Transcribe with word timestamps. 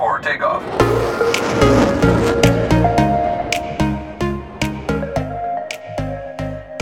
for 0.00 0.18
takeoff. 0.18 0.62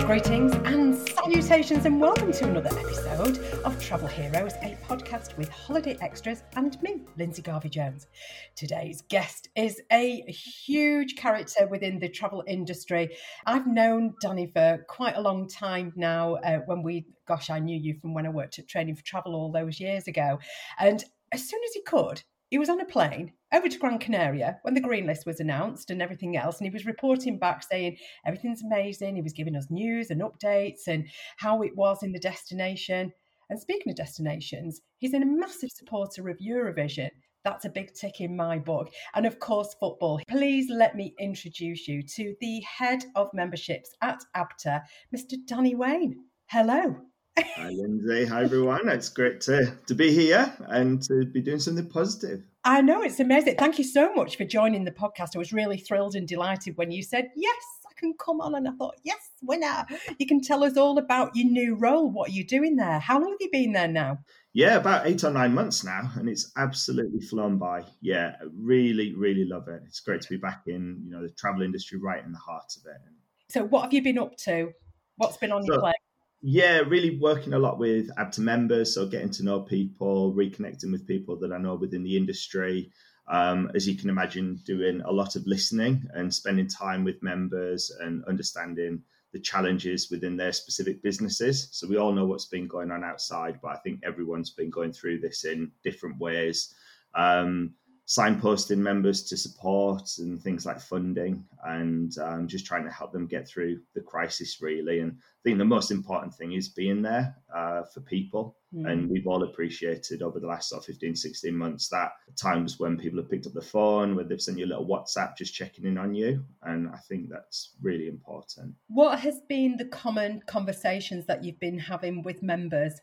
Greetings 0.06 0.54
and 0.64 0.96
salutations, 0.96 1.85
and 1.85 2.01
welcome 2.01 2.31
to 2.31 2.45
another 2.45 2.71
episode 2.79 3.39
of 3.65 3.77
Travel 3.83 4.07
Heroes, 4.07 4.53
a 4.62 4.79
podcast 4.87 5.37
with 5.37 5.49
holiday 5.49 5.99
extras 6.01 6.45
and 6.54 6.81
me, 6.81 7.01
Lindsay 7.17 7.43
Garvey 7.43 7.69
Jones. 7.69 8.06
Today's 8.54 9.01
guest 9.08 9.48
is 9.56 9.82
a 9.90 10.21
huge 10.30 11.16
character 11.16 11.66
within 11.66 11.98
the 11.98 12.08
travel 12.08 12.44
industry. 12.46 13.16
I've 13.44 13.66
known 13.66 14.14
Danny 14.22 14.46
for 14.46 14.87
quite 14.88 15.16
a 15.16 15.21
long 15.21 15.48
time 15.48 15.92
now. 15.96 16.37
Uh, 16.37 16.59
when 16.66 16.84
we, 16.84 17.06
gosh, 17.27 17.50
I 17.50 17.59
knew 17.59 17.77
you 17.77 17.98
from 18.00 18.14
when 18.14 18.27
I 18.27 18.30
worked 18.30 18.60
at 18.60 18.69
Training 18.69 18.95
for 18.95 19.02
Travel 19.02 19.34
all 19.34 19.50
those 19.50 19.80
years 19.80 20.06
ago. 20.06 20.38
And 20.78 21.02
as 21.32 21.48
soon 21.48 21.60
as 21.64 21.74
he 21.74 21.82
could, 21.82 22.23
he 22.48 22.59
was 22.59 22.69
on 22.69 22.80
a 22.80 22.84
plane 22.84 23.33
over 23.52 23.69
to 23.69 23.78
Gran 23.78 23.98
Canaria 23.98 24.59
when 24.62 24.74
the 24.74 24.80
green 24.80 25.06
list 25.06 25.27
was 25.27 25.41
announced 25.41 25.91
and 25.91 26.00
everything 26.00 26.36
else. 26.36 26.59
And 26.59 26.66
he 26.66 26.73
was 26.73 26.86
reporting 26.86 27.38
back 27.38 27.62
saying 27.62 27.96
everything's 28.27 28.62
amazing. 28.62 29.16
He 29.16 29.23
was 29.23 29.32
giving 29.32 29.56
us 29.56 29.70
news 29.70 30.10
and 30.10 30.23
updates 30.23 30.87
and 30.87 31.06
how 31.37 31.62
it 31.62 31.76
was 31.76 32.02
in 32.02 32.12
the 32.12 32.18
destination. 32.18 33.12
And 33.50 33.60
speaking 33.60 33.90
of 33.90 33.96
destinations, 33.96 34.80
he's 34.98 35.14
a 35.14 35.20
massive 35.20 35.70
supporter 35.70 36.28
of 36.28 36.38
Eurovision. 36.38 37.10
That's 37.45 37.64
a 37.64 37.70
big 37.70 37.95
tick 37.95 38.20
in 38.20 38.37
my 38.37 38.59
book. 38.59 38.90
And 39.15 39.24
of 39.24 39.38
course, 39.38 39.74
football. 39.80 40.20
Please 40.28 40.68
let 40.70 40.96
me 40.96 41.15
introduce 41.18 41.88
you 41.88 42.02
to 42.02 42.34
the 42.40 42.60
head 42.60 43.04
of 43.15 43.30
memberships 43.32 43.90
at 44.02 44.20
ABTA, 44.37 44.82
Mr. 45.15 45.34
Danny 45.46 45.74
Wayne. 45.74 46.24
Hello. 46.46 46.96
Hi, 47.41 47.70
Lindsay. 47.70 48.24
Hi, 48.27 48.42
everyone. 48.42 48.88
It's 48.88 49.09
great 49.09 49.41
to, 49.42 49.73
to 49.87 49.95
be 49.95 50.12
here 50.12 50.52
and 50.66 51.01
to 51.02 51.24
be 51.24 51.41
doing 51.41 51.60
something 51.60 51.88
positive. 51.88 52.42
I 52.65 52.80
know, 52.80 53.02
it's 53.02 53.20
amazing. 53.20 53.56
Thank 53.56 53.79
you 53.79 53.84
so 53.84 54.12
much 54.12 54.37
for 54.37 54.45
joining 54.45 54.84
the 54.84 54.91
podcast. 54.91 55.37
I 55.37 55.38
was 55.38 55.52
really 55.52 55.79
thrilled 55.79 56.16
and 56.16 56.27
delighted 56.27 56.77
when 56.77 56.90
you 56.90 57.02
said, 57.02 57.30
Yes, 57.37 57.62
I 57.87 57.93
can 57.96 58.15
come 58.18 58.40
on. 58.40 58.57
And 58.57 58.66
I 58.66 58.73
thought, 58.73 58.96
Yes, 59.04 59.21
winner. 59.40 59.87
You 60.18 60.27
can 60.27 60.40
tell 60.40 60.65
us 60.65 60.77
all 60.77 60.99
about 60.99 61.37
your 61.37 61.49
new 61.49 61.77
role. 61.77 62.10
What 62.10 62.30
are 62.30 62.32
you 62.32 62.45
doing 62.45 62.74
there? 62.74 62.99
How 62.99 63.21
long 63.21 63.30
have 63.30 63.40
you 63.40 63.51
been 63.52 63.73
there 63.73 63.88
now? 63.88 64.19
Yeah, 64.53 64.77
about 64.77 65.07
eight 65.07 65.23
or 65.23 65.31
nine 65.31 65.55
months 65.55 65.84
now, 65.84 66.11
and 66.17 66.29
it's 66.29 66.51
absolutely 66.57 67.21
flown 67.21 67.59
by. 67.59 67.84
Yeah, 68.01 68.34
really, 68.57 69.15
really 69.15 69.45
love 69.45 69.69
it. 69.69 69.83
It's 69.87 70.01
great 70.01 70.23
to 70.23 70.29
be 70.29 70.39
back 70.39 70.62
in, 70.67 71.01
you 71.05 71.12
know, 71.12 71.23
the 71.23 71.31
travel 71.31 71.62
industry 71.62 72.01
right 72.01 72.25
in 72.25 72.33
the 72.33 72.39
heart 72.39 72.73
of 72.77 72.87
it. 72.87 73.01
So, 73.49 73.65
what 73.65 73.83
have 73.83 73.93
you 73.93 74.03
been 74.03 74.19
up 74.19 74.37
to? 74.39 74.73
What's 75.17 75.37
been 75.37 75.53
on 75.53 75.62
so, 75.62 75.75
your 75.75 75.81
plate? 75.81 75.95
Yeah, 76.41 76.78
really 76.78 77.19
working 77.19 77.55
a 77.55 77.58
lot 77.58 77.78
with 77.78 78.14
ABTA 78.17 78.39
members, 78.39 78.94
so 78.94 79.06
getting 79.06 79.31
to 79.31 79.44
know 79.44 79.61
people, 79.61 80.33
reconnecting 80.34 80.92
with 80.92 81.06
people 81.06 81.36
that 81.41 81.53
I 81.53 81.58
know 81.58 81.75
within 81.75 82.05
the 82.05 82.17
industry. 82.17 82.92
Um, 83.27 83.70
as 83.75 83.89
you 83.89 83.97
can 83.97 84.08
imagine, 84.08 84.61
doing 84.64 85.00
a 85.03 85.11
lot 85.11 85.34
of 85.34 85.47
listening 85.47 86.09
and 86.14 86.33
spending 86.33 86.69
time 86.69 87.03
with 87.03 87.22
members 87.22 87.91
and 88.00 88.25
understanding 88.27 89.03
the 89.33 89.41
challenges 89.41 90.11
within 90.11 90.36
their 90.36 90.53
specific 90.53 91.03
businesses. 91.03 91.69
So 91.72 91.89
we 91.89 91.98
all 91.98 92.12
know 92.12 92.25
what's 92.25 92.47
been 92.47 92.69
going 92.69 92.92
on 92.92 93.05
outside, 93.05 93.59
but 93.61 93.72
I 93.72 93.77
think 93.78 94.00
everyone's 94.05 94.50
been 94.50 94.70
going 94.70 94.92
through 94.92 95.19
this 95.19 95.44
in 95.44 95.72
different 95.83 96.19
ways. 96.19 96.72
Um, 97.14 97.75
signposting 98.09 98.78
members 98.78 99.23
to 99.23 99.37
support 99.37 100.11
and 100.19 100.41
things 100.41 100.64
like 100.64 100.81
funding 100.81 101.45
and 101.67 102.17
um, 102.19 102.48
just 102.48 102.65
trying 102.65 102.84
to 102.84 102.91
help 102.91 103.12
them 103.12 103.27
get 103.27 103.47
through 103.47 103.78
the 103.95 104.00
crisis 104.00 104.62
really. 104.62 105.00
And 105.00 105.12
i 105.12 105.41
think 105.45 105.59
the 105.59 105.65
most 105.65 105.91
important 105.91 106.34
thing 106.34 106.53
is 106.53 106.70
being 106.70 107.03
there 107.03 107.37
uh, 107.55 107.83
for 107.84 108.00
people. 108.00 108.56
Mm. 108.75 108.91
and 108.91 109.11
we've 109.11 109.27
all 109.27 109.45
appreciated 109.45 110.20
over 110.20 110.39
the 110.39 110.47
last 110.47 110.69
sort 110.69 110.83
of 110.83 110.84
15 110.84 111.17
16 111.17 111.56
months 111.56 111.89
that 111.89 112.12
times 112.37 112.78
when 112.78 112.98
people 112.98 113.19
have 113.19 113.31
picked 113.31 113.47
up 113.47 113.55
the 113.55 113.62
phone 113.62 114.15
where 114.15 114.27
they've 114.27 114.43
sent 114.43 114.59
you 114.59 114.67
a 114.67 114.72
little 114.72 114.87
whatsapp 114.87 115.34
just 115.39 115.55
checking 115.55 115.87
in 115.87 115.97
on 115.97 116.15
you. 116.15 116.45
And 116.65 116.91
i 116.91 116.98
think 117.09 117.31
that's 117.31 117.77
really 117.81 118.09
important. 118.09 118.75
What 118.89 119.19
has 119.20 119.41
been 119.48 119.78
the 119.78 119.87
common 119.87 120.43
conversations 120.47 121.25
that 121.27 121.43
you've 121.43 121.60
been 121.60 121.78
having 121.78 122.22
with 122.22 122.43
members 122.43 123.00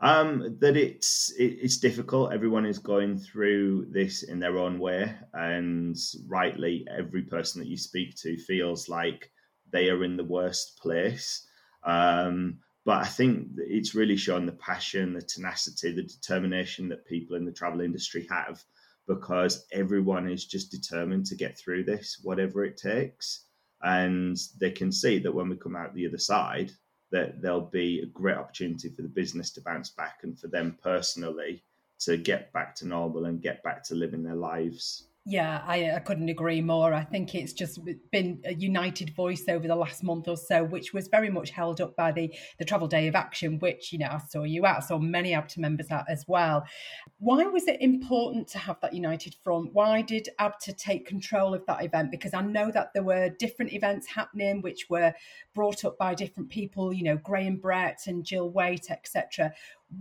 um, 0.00 0.56
that 0.60 0.76
it's 0.76 1.30
it, 1.38 1.58
it's 1.62 1.78
difficult. 1.78 2.32
Everyone 2.32 2.64
is 2.64 2.78
going 2.78 3.18
through 3.18 3.86
this 3.90 4.22
in 4.22 4.38
their 4.38 4.58
own 4.58 4.78
way, 4.78 5.14
and 5.34 5.96
rightly, 6.26 6.86
every 6.90 7.22
person 7.22 7.60
that 7.60 7.68
you 7.68 7.76
speak 7.76 8.16
to 8.16 8.38
feels 8.38 8.88
like 8.88 9.30
they 9.70 9.88
are 9.90 10.04
in 10.04 10.16
the 10.16 10.24
worst 10.24 10.78
place. 10.80 11.46
Um, 11.84 12.58
but 12.84 13.02
I 13.02 13.06
think 13.06 13.48
it's 13.58 13.94
really 13.94 14.16
shown 14.16 14.46
the 14.46 14.52
passion, 14.52 15.12
the 15.12 15.22
tenacity, 15.22 15.92
the 15.92 16.02
determination 16.02 16.88
that 16.88 17.06
people 17.06 17.36
in 17.36 17.44
the 17.44 17.52
travel 17.52 17.82
industry 17.82 18.26
have, 18.30 18.62
because 19.06 19.66
everyone 19.70 20.28
is 20.28 20.46
just 20.46 20.70
determined 20.70 21.26
to 21.26 21.36
get 21.36 21.58
through 21.58 21.84
this, 21.84 22.18
whatever 22.22 22.64
it 22.64 22.78
takes. 22.78 23.44
And 23.82 24.36
they 24.58 24.70
can 24.70 24.90
see 24.92 25.18
that 25.20 25.32
when 25.32 25.48
we 25.48 25.56
come 25.56 25.76
out 25.76 25.94
the 25.94 26.06
other 26.06 26.18
side, 26.18 26.72
that 27.10 27.40
there'll 27.42 27.60
be 27.60 28.00
a 28.00 28.06
great 28.06 28.36
opportunity 28.36 28.88
for 28.88 29.02
the 29.02 29.08
business 29.08 29.50
to 29.50 29.60
bounce 29.60 29.90
back 29.90 30.20
and 30.22 30.38
for 30.38 30.48
them 30.48 30.78
personally 30.82 31.62
to 31.98 32.16
get 32.16 32.52
back 32.52 32.74
to 32.74 32.86
normal 32.86 33.26
and 33.26 33.42
get 33.42 33.62
back 33.62 33.82
to 33.84 33.94
living 33.94 34.22
their 34.22 34.34
lives 34.34 35.04
yeah, 35.26 35.62
I, 35.66 35.92
I, 35.92 35.98
couldn't 35.98 36.30
agree 36.30 36.62
more. 36.62 36.94
I 36.94 37.04
think 37.04 37.34
it's 37.34 37.52
just 37.52 37.78
been 38.10 38.40
a 38.46 38.54
united 38.54 39.14
voice 39.14 39.44
over 39.48 39.68
the 39.68 39.76
last 39.76 40.02
month 40.02 40.28
or 40.28 40.36
so, 40.36 40.64
which 40.64 40.94
was 40.94 41.08
very 41.08 41.28
much 41.28 41.50
held 41.50 41.78
up 41.82 41.94
by 41.94 42.10
the, 42.10 42.34
the 42.58 42.64
Travel 42.64 42.88
Day 42.88 43.06
of 43.06 43.14
Action, 43.14 43.58
which, 43.58 43.92
you 43.92 43.98
know, 43.98 44.08
I 44.08 44.18
saw 44.30 44.44
you 44.44 44.64
at, 44.64 44.84
saw 44.84 44.98
many 44.98 45.32
ABTA 45.32 45.58
members 45.58 45.88
at 45.90 46.06
as 46.08 46.24
well. 46.26 46.64
Why 47.18 47.44
was 47.44 47.68
it 47.68 47.82
important 47.82 48.48
to 48.48 48.58
have 48.58 48.80
that 48.80 48.94
united 48.94 49.36
front? 49.44 49.74
Why 49.74 50.00
did 50.00 50.30
ABTA 50.40 50.78
take 50.78 51.06
control 51.06 51.52
of 51.52 51.66
that 51.66 51.84
event? 51.84 52.10
Because 52.10 52.32
I 52.32 52.40
know 52.40 52.70
that 52.70 52.94
there 52.94 53.04
were 53.04 53.28
different 53.28 53.74
events 53.74 54.06
happening, 54.06 54.62
which 54.62 54.88
were 54.88 55.12
brought 55.54 55.84
up 55.84 55.98
by 55.98 56.14
different 56.14 56.48
people, 56.48 56.94
you 56.94 57.04
know, 57.04 57.18
Graham 57.18 57.58
Brett 57.58 58.04
and 58.06 58.24
Jill 58.24 58.48
Waite, 58.48 58.90
etc 58.90 59.52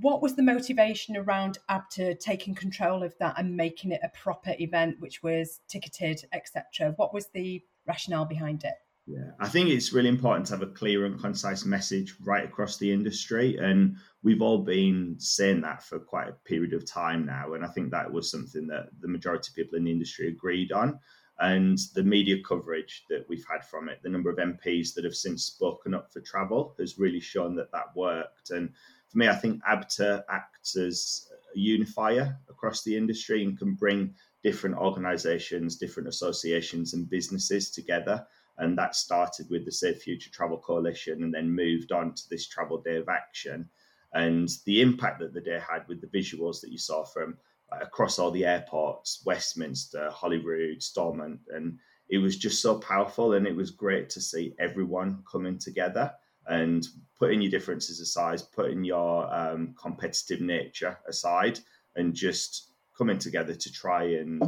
what 0.02 0.22
was 0.22 0.36
the 0.36 0.44
motivation 0.44 1.18
around 1.18 1.58
ABTA 1.70 2.20
taking 2.20 2.54
control 2.56 3.04
of 3.04 3.16
that 3.20 3.36
and 3.38 3.58
making 3.58 3.92
it 3.92 4.02
a 4.04 4.10
proper 4.10 4.56
event, 4.60 4.98
which 5.00 5.24
was 5.24 5.62
ticketed, 5.68 6.24
etc.? 6.32 6.94
What 6.96 7.14
was 7.14 7.28
the 7.34 7.64
rationale 7.88 8.26
behind 8.26 8.64
it? 8.64 8.76
Yeah, 9.08 9.32
I 9.40 9.48
think 9.48 9.70
it's 9.70 9.92
really 9.92 10.10
important 10.10 10.46
to 10.48 10.54
have 10.54 10.62
a 10.62 10.68
clear 10.68 11.06
and 11.06 11.20
concise 11.20 11.66
message 11.66 12.14
right 12.24 12.46
across 12.46 12.78
the 12.78 12.94
industry. 12.94 13.58
And 13.58 13.96
we've 14.22 14.44
all 14.44 14.60
been 14.60 15.16
saying 15.18 15.62
that 15.62 15.82
for 15.82 15.98
quite 15.98 16.30
a 16.30 16.34
period 16.48 16.74
of 16.74 16.86
time 16.86 17.26
now. 17.26 17.54
And 17.54 17.66
I 17.66 17.70
think 17.70 17.90
that 17.90 18.12
was 18.12 18.30
something 18.30 18.68
that 18.68 18.90
the 19.02 19.08
majority 19.08 19.50
of 19.50 19.56
people 19.56 19.80
in 19.80 19.86
the 19.86 19.92
industry 19.92 20.28
agreed 20.28 20.72
on. 20.72 21.00
And 21.40 21.80
the 21.96 22.04
media 22.04 22.36
coverage 22.48 23.06
that 23.10 23.26
we've 23.28 23.46
had 23.50 23.66
from 23.66 23.90
it, 23.90 24.00
the 24.04 24.10
number 24.10 24.30
of 24.30 24.38
MPs 24.38 24.94
that 24.94 25.06
have 25.06 25.16
since 25.16 25.46
spoken 25.46 25.96
up 25.96 26.12
for 26.14 26.20
travel 26.20 26.76
has 26.78 27.00
really 27.00 27.22
shown 27.22 27.56
that 27.56 27.72
that 27.72 27.96
worked. 27.96 28.52
And 28.52 28.70
for 29.10 29.18
me, 29.18 29.28
I 29.28 29.36
think 29.36 29.62
ABTA 29.64 30.24
acts 30.30 30.76
as 30.76 31.28
a 31.56 31.60
unifier 31.60 32.38
across 32.48 32.84
the 32.84 32.96
industry 32.96 33.44
and 33.44 33.58
can 33.58 33.74
bring 33.74 34.14
different 34.44 34.78
organizations, 34.78 35.78
different 35.78 36.08
associations, 36.08 36.94
and 36.94 37.10
businesses 37.10 37.72
together. 37.72 38.26
And 38.60 38.78
that 38.78 38.96
started 38.96 39.50
with 39.50 39.66
the 39.66 39.72
Save 39.72 39.98
Future 39.98 40.30
Travel 40.30 40.60
Coalition 40.60 41.24
and 41.24 41.34
then 41.34 41.50
moved 41.50 41.92
on 41.92 42.14
to 42.14 42.30
this 42.30 42.48
Travel 42.48 42.82
Day 42.82 42.98
of 42.98 43.10
Action. 43.10 43.68
And 44.14 44.50
the 44.66 44.82
impact 44.82 45.20
that 45.20 45.34
the 45.34 45.42
day 45.42 45.60
had 45.60 45.88
with 45.88 46.02
the 46.02 46.20
visuals 46.20 46.62
that 46.62 46.72
you 46.72 46.78
saw 46.78 47.04
from 47.04 47.38
across 47.72 48.20
all 48.20 48.32
the 48.32 48.46
airports, 48.46 49.24
Westminster, 49.26 50.10
Holyrood, 50.12 50.84
Stormont, 50.84 51.40
and 51.50 51.78
it 52.10 52.18
was 52.18 52.38
just 52.38 52.62
so 52.62 52.80
powerful. 52.80 53.34
And 53.34 53.48
it 53.48 53.56
was 53.56 53.72
great 53.72 54.10
to 54.12 54.22
see 54.22 54.56
everyone 54.60 55.24
coming 55.30 55.58
together 55.58 56.12
and 56.50 56.88
putting 57.18 57.42
your 57.42 57.52
differences 57.52 58.00
aside, 58.00 58.42
putting 58.56 58.84
your 58.84 59.34
um, 59.34 59.76
competitive 59.82 60.42
nature 60.42 60.98
aside, 61.08 61.60
and 61.96 62.14
just 62.14 62.72
coming 62.98 63.18
together 63.18 63.54
to 63.56 63.72
try 63.72 64.04
and 64.04 64.42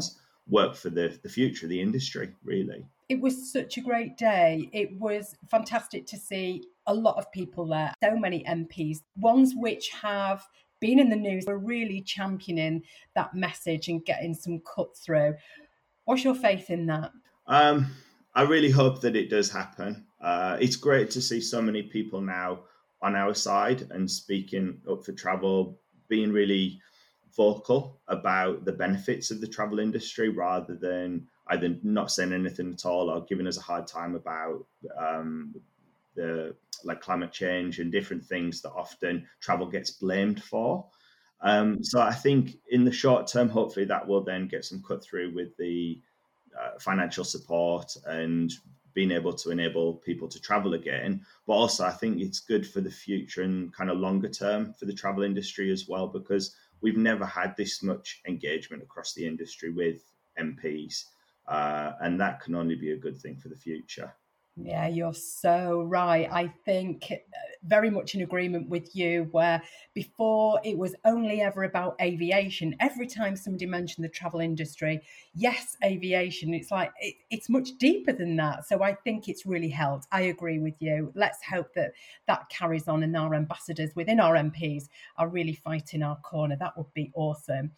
work 0.48 0.76
for 0.76 0.90
the, 0.90 1.18
the 1.24 1.30
future 1.30 1.66
of 1.66 1.70
the 1.70 1.82
industry, 1.82 2.30
really. 2.44 2.86
It 3.10 3.20
was 3.20 3.52
such 3.52 3.78
a 3.78 3.82
great 3.82 4.18
day. 4.18 4.70
It 4.74 4.98
was 5.00 5.36
fantastic 5.50 6.06
to 6.08 6.18
see 6.18 6.64
a 6.88 6.94
lot 6.94 7.18
of 7.18 7.32
people 7.32 7.66
there, 7.68 7.94
so 8.04 8.16
many 8.16 8.44
MPs, 8.44 9.00
ones 9.18 9.54
which 9.56 9.90
have 9.90 10.44
been 10.80 11.00
in 11.00 11.10
the 11.10 11.16
news, 11.16 11.46
were 11.46 11.58
really 11.58 12.02
championing 12.02 12.84
that 13.16 13.36
message 13.36 13.88
and 13.88 14.04
getting 14.06 14.34
some 14.34 14.62
cut 14.62 14.96
through. 14.98 15.36
What's 16.06 16.24
your 16.24 16.36
faith 16.36 16.70
in 16.70 16.88
that? 16.88 17.12
Um, 17.48 17.88
I 18.34 18.44
really 18.44 18.72
hope 18.72 19.02
that 19.02 19.16
it 19.16 19.30
does 19.30 19.52
happen. 19.52 20.06
Uh, 20.22 20.58
it's 20.60 20.76
great 20.76 21.12
to 21.12 21.22
see 21.22 21.42
so 21.42 21.62
many 21.62 21.84
people 21.84 22.22
now 22.22 22.62
on 23.02 23.16
our 23.16 23.34
side 23.34 23.88
and 23.92 24.10
speaking 24.10 24.80
up 24.90 25.04
for 25.04 25.12
travel, 25.12 25.80
being 26.08 26.32
really 26.32 26.80
vocal 27.36 28.00
about 28.08 28.66
the 28.66 28.72
benefits 28.72 29.32
of 29.32 29.42
the 29.42 29.48
travel 29.48 29.80
industry 29.80 30.30
rather 30.30 30.76
than 30.76 31.28
either 31.48 31.76
not 31.84 32.12
saying 32.12 32.34
anything 32.34 32.74
at 32.74 32.86
all 32.86 33.10
or 33.10 33.26
giving 33.26 33.48
us 33.48 33.58
a 33.58 33.62
hard 33.62 33.88
time 33.88 34.16
about 34.16 34.66
um, 34.98 35.54
the 36.16 36.56
like 36.84 37.02
climate 37.02 37.32
change 37.32 37.80
and 37.80 37.92
different 37.92 38.24
things 38.24 38.62
that 38.62 38.72
often 38.72 39.28
travel 39.40 39.68
gets 39.68 39.92
blamed 39.92 40.42
for. 40.44 40.86
Um, 41.42 41.84
so 41.84 42.00
I 42.00 42.14
think 42.14 42.58
in 42.70 42.86
the 42.86 42.92
short 42.92 43.28
term, 43.28 43.50
hopefully 43.50 43.86
that 43.86 44.08
will 44.08 44.24
then 44.24 44.48
get 44.48 44.66
some 44.66 44.84
cut 44.88 45.04
through 45.04 45.34
with 45.34 45.56
the 45.58 46.02
uh, 46.62 46.80
financial 46.80 47.24
support 47.24 47.96
and 48.06 48.54
being 48.94 49.12
able 49.12 49.34
to 49.34 49.52
enable 49.52 49.96
people 49.96 50.28
to 50.28 50.40
travel 50.40 50.74
again. 50.74 51.22
But 51.48 51.54
also, 51.54 51.86
I 51.86 51.92
think 51.92 52.20
it's 52.20 52.40
good 52.40 52.68
for 52.68 52.82
the 52.82 52.92
future 52.92 53.44
and 53.44 53.74
kind 53.74 53.90
of 53.90 53.98
longer 53.98 54.30
term 54.30 54.74
for 54.74 54.86
the 54.86 54.94
travel 54.94 55.24
industry 55.24 55.72
as 55.72 55.88
well, 55.88 56.08
because 56.08 56.56
we've 56.82 56.98
never 56.98 57.26
had 57.26 57.56
this 57.56 57.82
much 57.82 58.22
engagement 58.28 58.84
across 58.84 59.14
the 59.14 59.26
industry 59.26 59.72
with 59.72 60.04
MPs. 60.40 61.06
Uh, 61.48 61.94
and 62.02 62.20
that 62.20 62.42
can 62.42 62.56
only 62.56 62.76
be 62.76 62.92
a 62.92 62.98
good 62.98 63.18
thing 63.18 63.38
for 63.38 63.50
the 63.50 63.56
future. 63.56 64.14
Yeah, 64.58 64.88
you're 64.88 65.14
so 65.14 65.82
right. 65.84 66.28
I 66.30 66.48
think 66.66 67.08
uh, 67.10 67.16
very 67.64 67.90
much 67.90 68.16
in 68.16 68.22
agreement 68.22 68.68
with 68.68 68.94
you, 68.94 69.30
where 69.32 69.64
before 69.94 70.60
it 70.66 70.78
was 70.78 70.94
only 71.06 71.42
ever 71.42 71.64
about 71.64 71.96
aviation. 72.02 72.76
Every 72.82 73.08
time 73.08 73.38
somebody 73.38 73.66
mentioned 73.66 74.04
the 74.04 74.10
travel 74.10 74.42
industry, 74.42 75.02
yes, 75.34 75.78
aviation, 75.84 76.54
it's 76.54 76.70
like 76.70 76.92
it, 77.00 77.16
it's 77.30 77.48
much 77.50 77.78
deeper 77.80 78.12
than 78.12 78.36
that. 78.36 78.68
So 78.68 78.84
I 78.84 78.94
think 78.94 79.30
it's 79.30 79.46
really 79.46 79.70
helped. 79.70 80.08
I 80.12 80.24
agree 80.24 80.60
with 80.60 80.76
you. 80.80 81.14
Let's 81.16 81.40
hope 81.44 81.74
that 81.76 81.94
that 82.28 82.50
carries 82.50 82.90
on 82.90 83.04
and 83.04 83.16
our 83.16 83.34
ambassadors 83.34 83.92
within 83.96 84.20
our 84.20 84.36
MPs 84.36 84.90
are 85.18 85.30
really 85.30 85.54
fighting 85.54 86.04
our 86.04 86.18
corner. 86.18 86.58
That 86.60 86.78
would 86.78 86.94
be 86.94 87.10
awesome. 87.16 87.72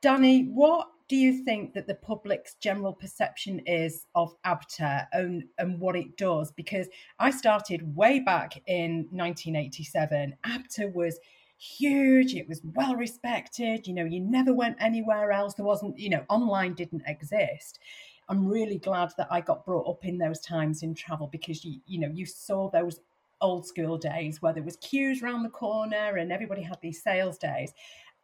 Danny, 0.00 0.44
what 0.44 0.88
do 1.08 1.16
you 1.16 1.42
think 1.42 1.74
that 1.74 1.88
the 1.88 1.94
public's 1.96 2.54
general 2.54 2.92
perception 2.92 3.58
is 3.66 4.06
of 4.14 4.32
ABTA 4.44 5.08
and, 5.12 5.44
and 5.58 5.80
what 5.80 5.96
it 5.96 6.16
does? 6.16 6.52
Because 6.52 6.86
I 7.18 7.30
started 7.30 7.96
way 7.96 8.20
back 8.20 8.62
in 8.66 9.08
1987. 9.10 10.36
ABTA 10.44 10.94
was 10.94 11.18
huge, 11.58 12.34
it 12.34 12.48
was 12.48 12.60
well 12.62 12.94
respected, 12.94 13.88
you 13.88 13.94
know, 13.94 14.04
you 14.04 14.20
never 14.20 14.54
went 14.54 14.76
anywhere 14.78 15.32
else. 15.32 15.54
There 15.54 15.66
wasn't, 15.66 15.98
you 15.98 16.10
know, 16.10 16.24
online 16.28 16.74
didn't 16.74 17.02
exist. 17.06 17.80
I'm 18.28 18.46
really 18.46 18.78
glad 18.78 19.10
that 19.16 19.26
I 19.32 19.40
got 19.40 19.64
brought 19.64 19.88
up 19.88 20.04
in 20.04 20.18
those 20.18 20.38
times 20.40 20.84
in 20.84 20.94
travel 20.94 21.26
because 21.26 21.64
you, 21.64 21.80
you 21.86 21.98
know, 21.98 22.10
you 22.12 22.24
saw 22.24 22.70
those 22.70 23.00
old 23.40 23.66
school 23.66 23.98
days 23.98 24.40
where 24.40 24.52
there 24.52 24.62
was 24.62 24.76
queues 24.76 25.22
around 25.22 25.42
the 25.42 25.48
corner 25.48 26.18
and 26.18 26.30
everybody 26.30 26.62
had 26.62 26.78
these 26.82 27.02
sales 27.02 27.38
days. 27.38 27.72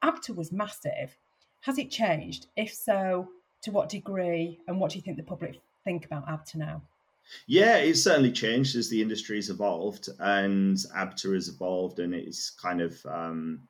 ABTA 0.04 0.36
was 0.36 0.52
massive 0.52 1.16
has 1.64 1.78
it 1.78 1.90
changed? 1.90 2.46
If 2.56 2.74
so, 2.74 3.26
to 3.62 3.70
what 3.70 3.88
degree? 3.88 4.60
And 4.68 4.78
what 4.78 4.90
do 4.90 4.98
you 4.98 5.02
think 5.02 5.16
the 5.16 5.22
public 5.22 5.60
think 5.82 6.04
about 6.04 6.28
ABTA 6.28 6.56
now? 6.56 6.82
Yeah, 7.46 7.76
it's 7.76 8.02
certainly 8.02 8.32
changed 8.32 8.76
as 8.76 8.90
the 8.90 9.00
industry 9.00 9.36
has 9.36 9.48
evolved 9.48 10.10
and 10.18 10.76
ABTA 10.94 11.32
has 11.32 11.48
evolved 11.48 11.98
and 12.00 12.14
it's 12.14 12.50
kind 12.50 12.82
of 12.82 12.94
um, 13.06 13.66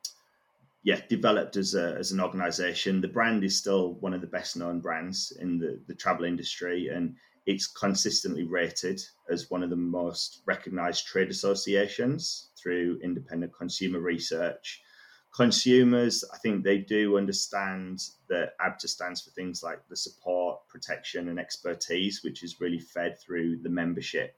yeah 0.83 0.99
developed 1.07 1.55
as 1.55 1.73
a, 1.73 1.95
as 1.97 2.11
an 2.11 2.19
organization. 2.19 2.99
The 2.99 3.07
brand 3.07 3.45
is 3.45 3.57
still 3.57 3.93
one 4.01 4.13
of 4.13 4.19
the 4.19 4.27
best 4.27 4.57
known 4.57 4.81
brands 4.81 5.31
in 5.39 5.57
the, 5.57 5.81
the 5.87 5.95
travel 5.95 6.25
industry 6.25 6.89
and 6.89 7.15
it's 7.45 7.67
consistently 7.67 8.43
rated 8.43 9.01
as 9.29 9.49
one 9.49 9.63
of 9.63 9.69
the 9.69 9.75
most 9.77 10.41
recognized 10.45 11.07
trade 11.07 11.29
associations 11.29 12.49
through 12.61 12.99
independent 13.01 13.53
consumer 13.57 13.99
research 13.99 14.81
consumers, 15.35 16.23
I 16.33 16.37
think 16.37 16.63
they 16.63 16.77
do 16.77 17.17
understand 17.17 18.01
that 18.29 18.57
ABTA 18.59 18.87
stands 18.87 19.21
for 19.21 19.31
things 19.31 19.61
like 19.61 19.85
the 19.89 19.95
support, 19.95 20.65
protection, 20.69 21.27
and 21.27 21.37
expertise, 21.37 22.23
which 22.23 22.41
is 22.41 22.61
really 22.61 22.79
fed 22.79 23.19
through 23.19 23.57
the 23.57 23.69
membership. 23.69 24.37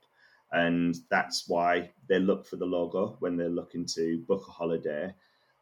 And 0.50 0.96
that's 1.08 1.48
why 1.48 1.90
they 2.08 2.18
look 2.18 2.46
for 2.46 2.56
the 2.56 2.66
logo 2.66 3.16
when 3.20 3.36
they're 3.36 3.48
looking 3.48 3.86
to 3.94 4.18
book 4.26 4.46
a 4.48 4.50
holiday. 4.50 5.14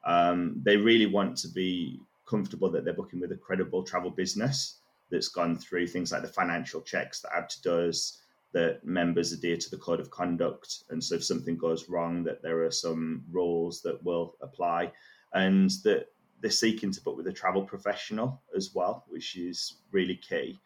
Um, 0.07 0.61
they 0.63 0.79
really 0.79 1.07
want 1.07 1.37
to 1.39 1.49
be 1.49 2.01
comfortable 2.27 2.71
that 2.71 2.85
they're 2.85 2.95
booking 2.95 3.21
with 3.21 3.33
a 3.33 3.37
credible 3.37 3.83
travel 3.83 4.11
business 4.11 4.79
that's 5.11 5.29
gone 5.29 5.57
through 5.57 5.89
things 5.89 6.13
like 6.13 6.23
the 6.23 6.29
financial 6.29 6.81
checks 6.81 7.21
that 7.21 7.33
ABTA 7.33 7.63
does, 7.63 8.23
that 8.53 8.85
members 8.87 9.33
adhere 9.33 9.59
to 9.59 9.71
the 9.71 9.77
code 9.77 10.01
of 10.01 10.11
conduct. 10.11 10.85
And 10.89 11.03
so 11.03 11.17
if 11.17 11.25
something 11.25 11.59
goes 11.59 11.91
wrong, 11.91 12.25
that 12.25 12.43
there 12.43 12.65
are 12.65 12.71
some 12.71 13.23
rules 13.31 13.83
that 13.83 14.03
will 14.03 14.37
apply 14.41 14.93
and 15.37 15.71
that 15.85 16.07
they're 16.41 16.51
seeking 16.51 16.91
to 16.91 17.03
book 17.03 17.17
with 17.17 17.27
a 17.27 17.33
travel 17.33 17.63
professional 17.63 18.43
as 18.57 18.75
well, 18.75 19.05
which 19.09 19.37
is 19.37 19.77
really 19.93 20.17
key. 20.17 20.59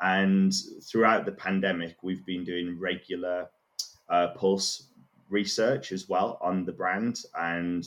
And 0.00 0.52
throughout 0.82 1.26
the 1.26 1.32
pandemic, 1.32 1.96
we've 2.02 2.24
been 2.24 2.42
doing 2.42 2.78
regular 2.80 3.48
uh, 4.08 4.28
pulse 4.28 4.88
research 5.28 5.92
as 5.92 6.08
well 6.08 6.38
on 6.40 6.64
the 6.64 6.72
brand, 6.72 7.20
and 7.38 7.86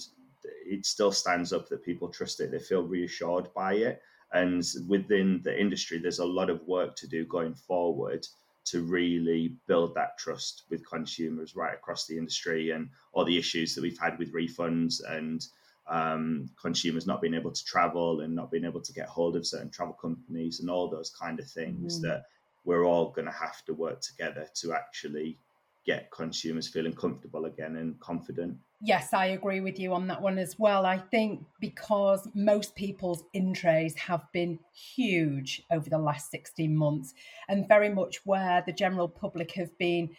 it 0.65 0.85
still 0.85 1.11
stands 1.11 1.51
up 1.51 1.67
that 1.69 1.83
people 1.83 2.07
trust 2.07 2.39
it. 2.39 2.51
They 2.51 2.59
feel 2.59 2.83
reassured 2.83 3.53
by 3.55 3.73
it. 3.73 4.01
And 4.33 4.63
within 4.87 5.41
the 5.43 5.59
industry, 5.59 5.97
there's 5.97 6.19
a 6.19 6.25
lot 6.25 6.49
of 6.49 6.67
work 6.67 6.95
to 6.97 7.07
do 7.07 7.25
going 7.25 7.55
forward 7.55 8.27
to 8.65 8.83
really 8.83 9.55
build 9.67 9.95
that 9.95 10.17
trust 10.17 10.63
with 10.69 10.87
consumers 10.87 11.55
right 11.55 11.73
across 11.73 12.05
the 12.05 12.17
industry 12.17 12.71
and 12.71 12.89
all 13.13 13.23
the 13.25 13.37
issues 13.37 13.73
that 13.73 13.81
we've 13.81 13.97
had 13.97 14.19
with 14.19 14.33
refunds 14.33 15.01
and 15.09 15.47
um, 15.89 16.49
consumers 16.61 17.07
not 17.07 17.21
being 17.21 17.33
able 17.33 17.51
to 17.51 17.65
travel 17.65 18.21
and 18.21 18.35
not 18.35 18.51
being 18.51 18.65
able 18.65 18.81
to 18.81 18.93
get 18.93 19.07
hold 19.07 19.35
of 19.35 19.45
certain 19.45 19.69
travel 19.69 19.93
companies 19.93 20.59
and 20.59 20.69
all 20.69 20.89
those 20.89 21.09
kind 21.09 21.39
of 21.39 21.47
things 21.49 21.99
mm. 21.99 22.01
that 22.03 22.25
we're 22.65 22.85
all 22.85 23.11
going 23.11 23.25
to 23.25 23.31
have 23.31 23.63
to 23.65 23.73
work 23.73 24.01
together 24.01 24.47
to 24.55 24.73
actually 24.73 25.37
get 25.85 26.11
consumers 26.11 26.67
feeling 26.67 26.93
comfortable 26.93 27.45
again 27.45 27.77
and 27.77 27.97
confident. 28.01 28.57
Yes, 28.81 29.13
I 29.13 29.27
agree 29.27 29.61
with 29.61 29.79
you 29.79 29.93
on 29.93 30.05
that 30.07 30.21
one 30.21 30.37
as 30.37 30.59
well. 30.59 30.85
I 30.85 30.97
think 30.97 31.43
because 31.61 32.27
most 32.35 32.75
people's 32.75 33.23
intros 33.33 33.97
have 33.97 34.29
been 34.33 34.59
huge 34.73 35.63
over 35.71 35.89
the 35.89 35.97
last 35.97 36.29
16 36.29 36.75
months 36.75 37.13
and 37.47 37.67
very 37.67 37.89
much 37.89 38.25
where 38.25 38.61
the 38.65 38.73
general 38.73 39.07
public 39.07 39.53
have 39.53 39.75
been 39.77 40.09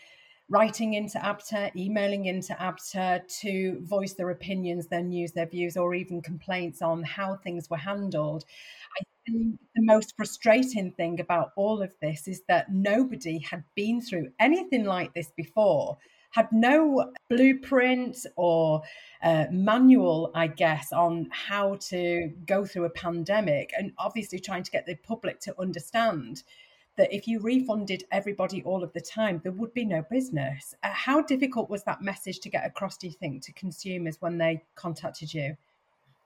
writing 0.51 0.95
into 0.95 1.19
ABTA, 1.19 1.77
emailing 1.77 2.25
into 2.25 2.55
ABTA 2.55 3.27
to 3.41 3.81
voice 3.85 4.15
their 4.15 4.31
opinions, 4.31 4.87
their 4.87 5.03
news, 5.03 5.33
their 5.33 5.47
views, 5.47 5.77
or 5.77 5.95
even 5.95 6.23
complaints 6.23 6.81
on 6.81 7.03
how 7.03 7.37
things 7.37 7.69
were 7.69 7.77
handled. 7.77 8.45
I 8.99 9.03
think 9.27 9.59
the 9.75 9.83
most 9.83 10.15
frustrating 10.17 10.93
thing 10.93 11.21
about 11.21 11.53
all 11.57 11.83
of 11.83 11.95
this 12.01 12.27
is 12.27 12.43
that 12.49 12.73
nobody 12.73 13.39
had 13.39 13.65
been 13.75 14.01
through 14.01 14.31
anything 14.39 14.85
like 14.85 15.13
this 15.15 15.31
before 15.37 15.99
had 16.31 16.49
no 16.53 17.13
blueprint 17.31 18.27
or 18.37 18.83
uh, 19.23 19.47
manual, 19.51 20.31
I 20.35 20.47
guess, 20.49 20.93
on 20.93 21.29
how 21.31 21.77
to 21.89 22.31
go 22.47 22.65
through 22.65 22.85
a 22.85 22.91
pandemic, 22.91 23.73
and 23.77 23.93
obviously 23.99 24.39
trying 24.39 24.63
to 24.63 24.71
get 24.71 24.87
the 24.87 24.95
public 24.97 25.41
to 25.41 25.61
understand 25.61 26.43
that 26.99 27.15
if 27.15 27.27
you 27.27 27.41
refunded 27.41 28.05
everybody 28.13 28.63
all 28.65 28.83
of 28.85 28.93
the 28.93 29.01
time, 29.01 29.41
there 29.43 29.53
would 29.53 29.73
be 29.73 29.87
no 29.87 30.05
business. 30.11 30.75
Uh, 30.83 30.91
how 30.91 31.23
difficult 31.23 31.71
was 31.71 31.85
that 31.85 32.03
message 32.03 32.41
to 32.41 32.51
get 32.51 32.67
across, 32.67 32.99
do 32.99 33.07
you 33.07 33.15
think, 33.15 33.43
to 33.45 33.53
consumers 33.53 34.21
when 34.21 34.37
they 34.37 34.63
contacted 34.75 35.33
you? 35.33 35.57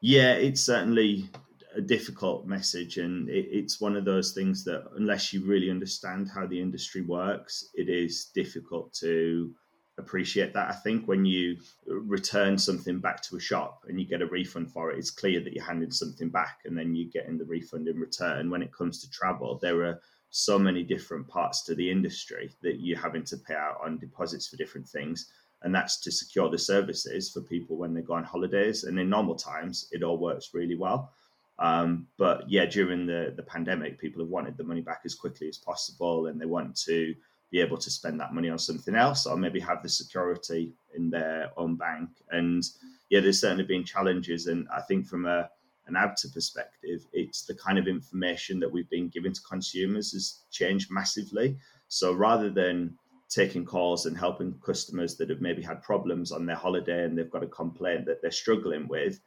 Yeah, 0.00 0.32
it's 0.32 0.62
certainly 0.62 1.28
a 1.76 1.80
difficult 1.80 2.46
message. 2.46 2.96
And 2.96 3.28
it, 3.28 3.46
it's 3.50 3.80
one 3.80 3.96
of 3.96 4.04
those 4.04 4.32
things 4.32 4.64
that, 4.64 4.84
unless 4.96 5.32
you 5.32 5.44
really 5.44 5.70
understand 5.70 6.28
how 6.34 6.46
the 6.46 6.60
industry 6.60 7.02
works, 7.02 7.68
it 7.74 7.88
is 7.88 8.30
difficult 8.34 8.92
to 8.94 9.54
appreciate 9.98 10.54
that. 10.54 10.70
I 10.70 10.74
think 10.74 11.06
when 11.06 11.26
you 11.26 11.58
return 11.86 12.56
something 12.56 12.98
back 12.98 13.22
to 13.24 13.36
a 13.36 13.40
shop 13.40 13.84
and 13.86 14.00
you 14.00 14.06
get 14.06 14.22
a 14.22 14.26
refund 14.26 14.72
for 14.72 14.90
it, 14.90 14.98
it's 14.98 15.10
clear 15.10 15.40
that 15.40 15.52
you're 15.52 15.64
handing 15.64 15.90
something 15.90 16.30
back 16.30 16.60
and 16.64 16.76
then 16.76 16.94
you're 16.94 17.10
getting 17.10 17.36
the 17.36 17.44
refund 17.44 17.88
in 17.88 18.00
return. 18.00 18.50
When 18.50 18.62
it 18.62 18.72
comes 18.72 19.00
to 19.02 19.10
travel, 19.10 19.58
there 19.60 19.82
are 19.82 20.00
so 20.32 20.58
many 20.58 20.82
different 20.82 21.28
parts 21.28 21.62
to 21.62 21.74
the 21.74 21.90
industry 21.90 22.50
that 22.62 22.80
you're 22.80 22.98
having 22.98 23.22
to 23.22 23.36
pay 23.36 23.54
out 23.54 23.78
on 23.84 23.98
deposits 23.98 24.48
for 24.48 24.56
different 24.56 24.88
things. 24.88 25.30
And 25.62 25.74
that's 25.74 26.00
to 26.00 26.10
secure 26.10 26.48
the 26.48 26.58
services 26.58 27.30
for 27.30 27.42
people 27.42 27.76
when 27.76 27.92
they 27.92 28.00
go 28.00 28.14
on 28.14 28.24
holidays. 28.24 28.84
And 28.84 28.98
in 28.98 29.10
normal 29.10 29.34
times, 29.34 29.88
it 29.92 30.02
all 30.02 30.16
works 30.16 30.54
really 30.54 30.74
well. 30.74 31.12
Um, 31.58 32.06
but 32.16 32.50
yeah, 32.50 32.64
during 32.64 33.06
the, 33.06 33.34
the 33.36 33.42
pandemic, 33.42 34.00
people 34.00 34.22
have 34.22 34.30
wanted 34.30 34.56
the 34.56 34.64
money 34.64 34.80
back 34.80 35.02
as 35.04 35.14
quickly 35.14 35.48
as 35.48 35.58
possible 35.58 36.26
and 36.26 36.40
they 36.40 36.46
want 36.46 36.74
to 36.86 37.14
be 37.50 37.60
able 37.60 37.76
to 37.76 37.90
spend 37.90 38.18
that 38.18 38.32
money 38.32 38.48
on 38.48 38.58
something 38.58 38.94
else 38.94 39.26
or 39.26 39.36
maybe 39.36 39.60
have 39.60 39.82
the 39.82 39.88
security 39.88 40.72
in 40.96 41.10
their 41.10 41.50
own 41.58 41.76
bank. 41.76 42.08
And 42.30 42.64
yeah, 43.10 43.20
there's 43.20 43.42
certainly 43.42 43.64
been 43.64 43.84
challenges. 43.84 44.46
And 44.46 44.66
I 44.74 44.80
think 44.80 45.06
from 45.06 45.26
a 45.26 45.50
an 45.86 45.94
ABTA 45.94 46.32
perspective, 46.32 47.06
it's 47.12 47.44
the 47.44 47.54
kind 47.54 47.78
of 47.78 47.88
information 47.88 48.60
that 48.60 48.70
we've 48.70 48.90
been 48.90 49.08
giving 49.08 49.32
to 49.32 49.40
consumers 49.42 50.12
has 50.12 50.40
changed 50.50 50.90
massively. 50.90 51.56
So 51.88 52.12
rather 52.12 52.50
than 52.50 52.96
taking 53.28 53.64
calls 53.64 54.06
and 54.06 54.16
helping 54.16 54.54
customers 54.64 55.16
that 55.16 55.30
have 55.30 55.40
maybe 55.40 55.62
had 55.62 55.82
problems 55.82 56.32
on 56.32 56.46
their 56.46 56.56
holiday 56.56 57.04
and 57.04 57.16
they've 57.16 57.30
got 57.30 57.42
a 57.42 57.48
complaint 57.48 58.04
that 58.06 58.20
they're 58.22 58.30
struggling 58.30 58.86
with, 58.88 59.20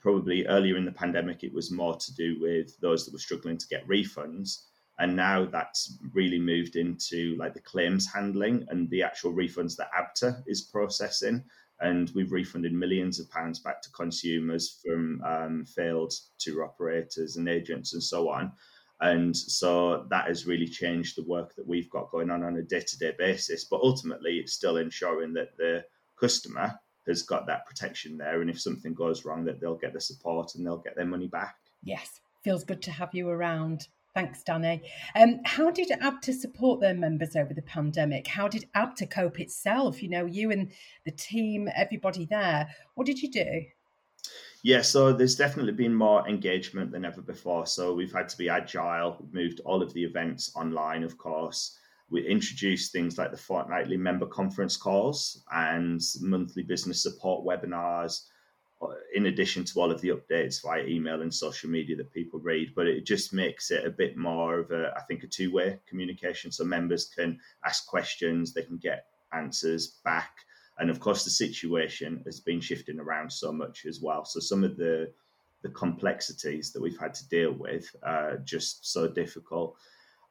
probably 0.00 0.46
earlier 0.46 0.76
in 0.76 0.84
the 0.84 0.92
pandemic, 0.92 1.44
it 1.44 1.52
was 1.52 1.70
more 1.70 1.96
to 1.96 2.14
do 2.14 2.40
with 2.40 2.78
those 2.80 3.04
that 3.04 3.12
were 3.12 3.18
struggling 3.18 3.56
to 3.56 3.68
get 3.68 3.86
refunds. 3.86 4.64
And 4.98 5.14
now 5.14 5.46
that's 5.46 5.98
really 6.12 6.38
moved 6.38 6.76
into 6.76 7.36
like 7.38 7.54
the 7.54 7.60
claims 7.60 8.12
handling 8.12 8.66
and 8.68 8.90
the 8.90 9.02
actual 9.02 9.32
refunds 9.32 9.76
that 9.76 9.90
ABTA 9.92 10.42
is 10.46 10.62
processing 10.62 11.44
and 11.82 12.10
we've 12.14 12.32
refunded 12.32 12.72
millions 12.72 13.18
of 13.18 13.30
pounds 13.30 13.58
back 13.58 13.82
to 13.82 13.90
consumers 13.90 14.80
from 14.84 15.20
um, 15.24 15.64
failed 15.64 16.12
tour 16.38 16.64
operators 16.64 17.36
and 17.36 17.48
agents 17.48 17.92
and 17.92 18.02
so 18.02 18.30
on. 18.30 18.52
And 19.00 19.36
so 19.36 20.06
that 20.10 20.28
has 20.28 20.46
really 20.46 20.68
changed 20.68 21.16
the 21.16 21.24
work 21.24 21.56
that 21.56 21.66
we've 21.66 21.90
got 21.90 22.10
going 22.12 22.30
on 22.30 22.44
on 22.44 22.56
a 22.56 22.62
day 22.62 22.80
to 22.80 22.98
day 22.98 23.12
basis. 23.18 23.64
But 23.64 23.80
ultimately, 23.82 24.38
it's 24.38 24.52
still 24.52 24.76
ensuring 24.76 25.32
that 25.34 25.56
the 25.56 25.84
customer 26.18 26.78
has 27.08 27.22
got 27.22 27.46
that 27.48 27.66
protection 27.66 28.16
there. 28.16 28.40
And 28.40 28.48
if 28.48 28.60
something 28.60 28.94
goes 28.94 29.24
wrong, 29.24 29.44
that 29.44 29.60
they'll 29.60 29.74
get 29.74 29.92
the 29.92 30.00
support 30.00 30.54
and 30.54 30.64
they'll 30.64 30.78
get 30.78 30.94
their 30.94 31.04
money 31.04 31.26
back. 31.26 31.56
Yes, 31.82 32.20
feels 32.44 32.62
good 32.62 32.80
to 32.82 32.92
have 32.92 33.12
you 33.12 33.28
around. 33.28 33.88
Thanks, 34.14 34.42
Danny. 34.42 34.82
Um, 35.14 35.40
how 35.44 35.70
did 35.70 35.88
ABTA 35.88 36.34
support 36.34 36.80
their 36.80 36.94
members 36.94 37.34
over 37.34 37.54
the 37.54 37.62
pandemic? 37.62 38.26
How 38.26 38.46
did 38.46 38.66
ABTA 38.76 39.10
cope 39.10 39.40
itself? 39.40 40.02
You 40.02 40.10
know, 40.10 40.26
you 40.26 40.50
and 40.50 40.70
the 41.06 41.12
team, 41.12 41.68
everybody 41.74 42.26
there. 42.26 42.68
What 42.94 43.06
did 43.06 43.22
you 43.22 43.30
do? 43.30 43.62
Yeah, 44.62 44.82
so 44.82 45.12
there's 45.12 45.34
definitely 45.34 45.72
been 45.72 45.94
more 45.94 46.28
engagement 46.28 46.92
than 46.92 47.06
ever 47.06 47.22
before. 47.22 47.66
So 47.66 47.94
we've 47.94 48.12
had 48.12 48.28
to 48.28 48.36
be 48.36 48.50
agile, 48.50 49.16
we've 49.18 49.34
moved 49.34 49.60
all 49.64 49.82
of 49.82 49.92
the 49.94 50.04
events 50.04 50.52
online, 50.54 51.02
of 51.04 51.16
course. 51.16 51.78
We 52.10 52.28
introduced 52.28 52.92
things 52.92 53.16
like 53.16 53.30
the 53.30 53.38
fortnightly 53.38 53.96
member 53.96 54.26
conference 54.26 54.76
calls 54.76 55.42
and 55.50 56.00
monthly 56.20 56.62
business 56.62 57.02
support 57.02 57.46
webinars 57.46 58.26
in 59.14 59.26
addition 59.26 59.64
to 59.64 59.80
all 59.80 59.90
of 59.90 60.00
the 60.00 60.10
updates 60.10 60.62
via 60.62 60.84
email 60.84 61.22
and 61.22 61.32
social 61.32 61.70
media 61.70 61.96
that 61.96 62.12
people 62.12 62.40
read, 62.40 62.72
but 62.74 62.86
it 62.86 63.04
just 63.04 63.32
makes 63.32 63.70
it 63.70 63.84
a 63.84 63.90
bit 63.90 64.16
more 64.16 64.58
of 64.60 64.70
a, 64.70 64.92
I 64.96 65.00
think, 65.02 65.22
a 65.22 65.26
two 65.26 65.52
way 65.52 65.78
communication. 65.86 66.50
So 66.50 66.64
members 66.64 67.04
can 67.04 67.38
ask 67.64 67.86
questions, 67.86 68.52
they 68.52 68.62
can 68.62 68.78
get 68.78 69.06
answers 69.32 69.98
back. 70.04 70.32
And 70.78 70.90
of 70.90 71.00
course, 71.00 71.24
the 71.24 71.30
situation 71.30 72.22
has 72.24 72.40
been 72.40 72.60
shifting 72.60 72.98
around 72.98 73.30
so 73.32 73.52
much 73.52 73.86
as 73.86 74.00
well. 74.00 74.24
So 74.24 74.40
some 74.40 74.64
of 74.64 74.76
the 74.76 75.12
the 75.62 75.68
complexities 75.68 76.72
that 76.72 76.82
we've 76.82 76.98
had 76.98 77.14
to 77.14 77.28
deal 77.28 77.52
with 77.52 77.94
are 78.02 78.38
just 78.38 78.92
so 78.92 79.06
difficult. 79.06 79.76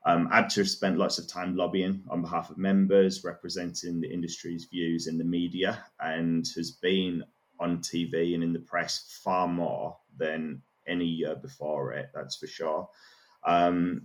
Um, 0.06 0.28
ABTA 0.30 0.56
has 0.56 0.72
spent 0.72 0.98
lots 0.98 1.20
of 1.20 1.28
time 1.28 1.56
lobbying 1.56 2.04
on 2.10 2.22
behalf 2.22 2.50
of 2.50 2.58
members, 2.58 3.24
representing 3.24 4.02
the 4.02 4.12
industry's 4.12 4.66
views 4.66 5.08
in 5.08 5.18
the 5.18 5.24
media, 5.24 5.86
and 6.02 6.46
has 6.56 6.72
been 6.72 7.24
on 7.62 7.78
TV 7.78 8.34
and 8.34 8.44
in 8.44 8.52
the 8.52 8.60
press 8.60 9.20
far 9.24 9.48
more 9.48 9.96
than 10.18 10.62
any 10.88 11.06
year 11.06 11.36
before 11.36 11.94
it, 11.94 12.10
that's 12.14 12.36
for 12.36 12.48
sure. 12.48 12.90
Um, 13.46 14.04